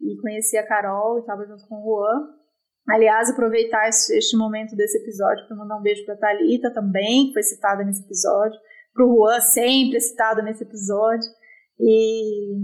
[0.00, 2.38] e conheci a Carol, estava junto com o Juan.
[2.88, 7.34] Aliás, aproveitar este, este momento desse episódio para mandar um beijo para Talita também, que
[7.34, 8.58] foi citada nesse episódio
[8.98, 11.28] para o Juan, sempre citado nesse episódio.
[11.78, 12.56] E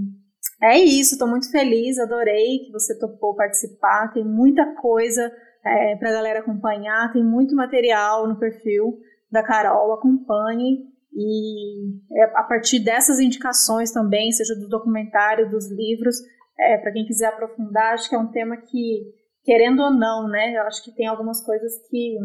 [0.60, 4.12] é isso, estou muito feliz, adorei que você topou participar.
[4.12, 5.32] Tem muita coisa
[5.64, 8.98] é, para a galera acompanhar, tem muito material no perfil
[9.30, 10.92] da Carol, acompanhe.
[11.16, 16.16] E é, a partir dessas indicações também, seja do documentário, dos livros,
[16.58, 19.04] é, para quem quiser aprofundar, acho que é um tema que,
[19.44, 22.16] querendo ou não, né, eu acho que tem algumas coisas que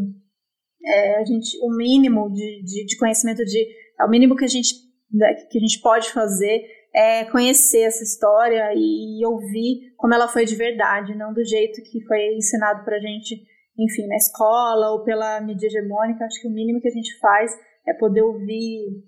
[0.86, 3.68] é, a gente, o mínimo de, de, de conhecimento de
[4.00, 4.74] é o mínimo que a gente,
[5.12, 6.64] né, que a gente pode fazer
[6.96, 12.04] é conhecer essa história e ouvir como ela foi de verdade, não do jeito que
[12.06, 13.36] foi ensinado pra gente,
[13.78, 16.26] enfim, na escola ou pela mídia hegemônica.
[16.26, 17.52] Acho que o mínimo que a gente faz
[17.88, 19.04] é poder ouvir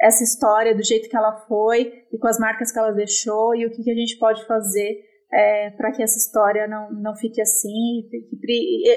[0.00, 3.66] essa história do jeito que ela foi e com as marcas que ela deixou e
[3.66, 5.00] o que, que a gente pode fazer
[5.34, 8.08] é, para que essa história não, não fique assim,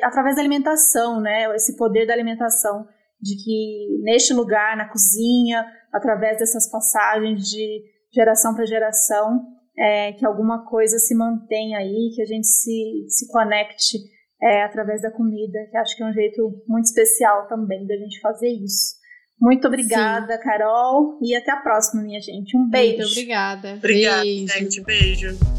[0.04, 1.54] através da alimentação, né?
[1.56, 2.86] Esse poder da alimentação
[3.20, 7.82] de que neste lugar, na cozinha, através dessas passagens de
[8.14, 9.42] geração para geração,
[9.76, 13.98] é, que alguma coisa se mantenha aí, que a gente se, se conecte
[14.42, 18.20] é, através da comida, que acho que é um jeito muito especial também da gente
[18.20, 18.96] fazer isso.
[19.42, 20.44] Muito obrigada, Sim.
[20.44, 22.56] Carol, e até a próxima, minha gente.
[22.56, 22.98] Um beijo.
[22.98, 23.74] Muito obrigada.
[23.74, 24.54] Obrigada, beijo.
[24.54, 24.84] gente.
[24.84, 25.57] Beijo.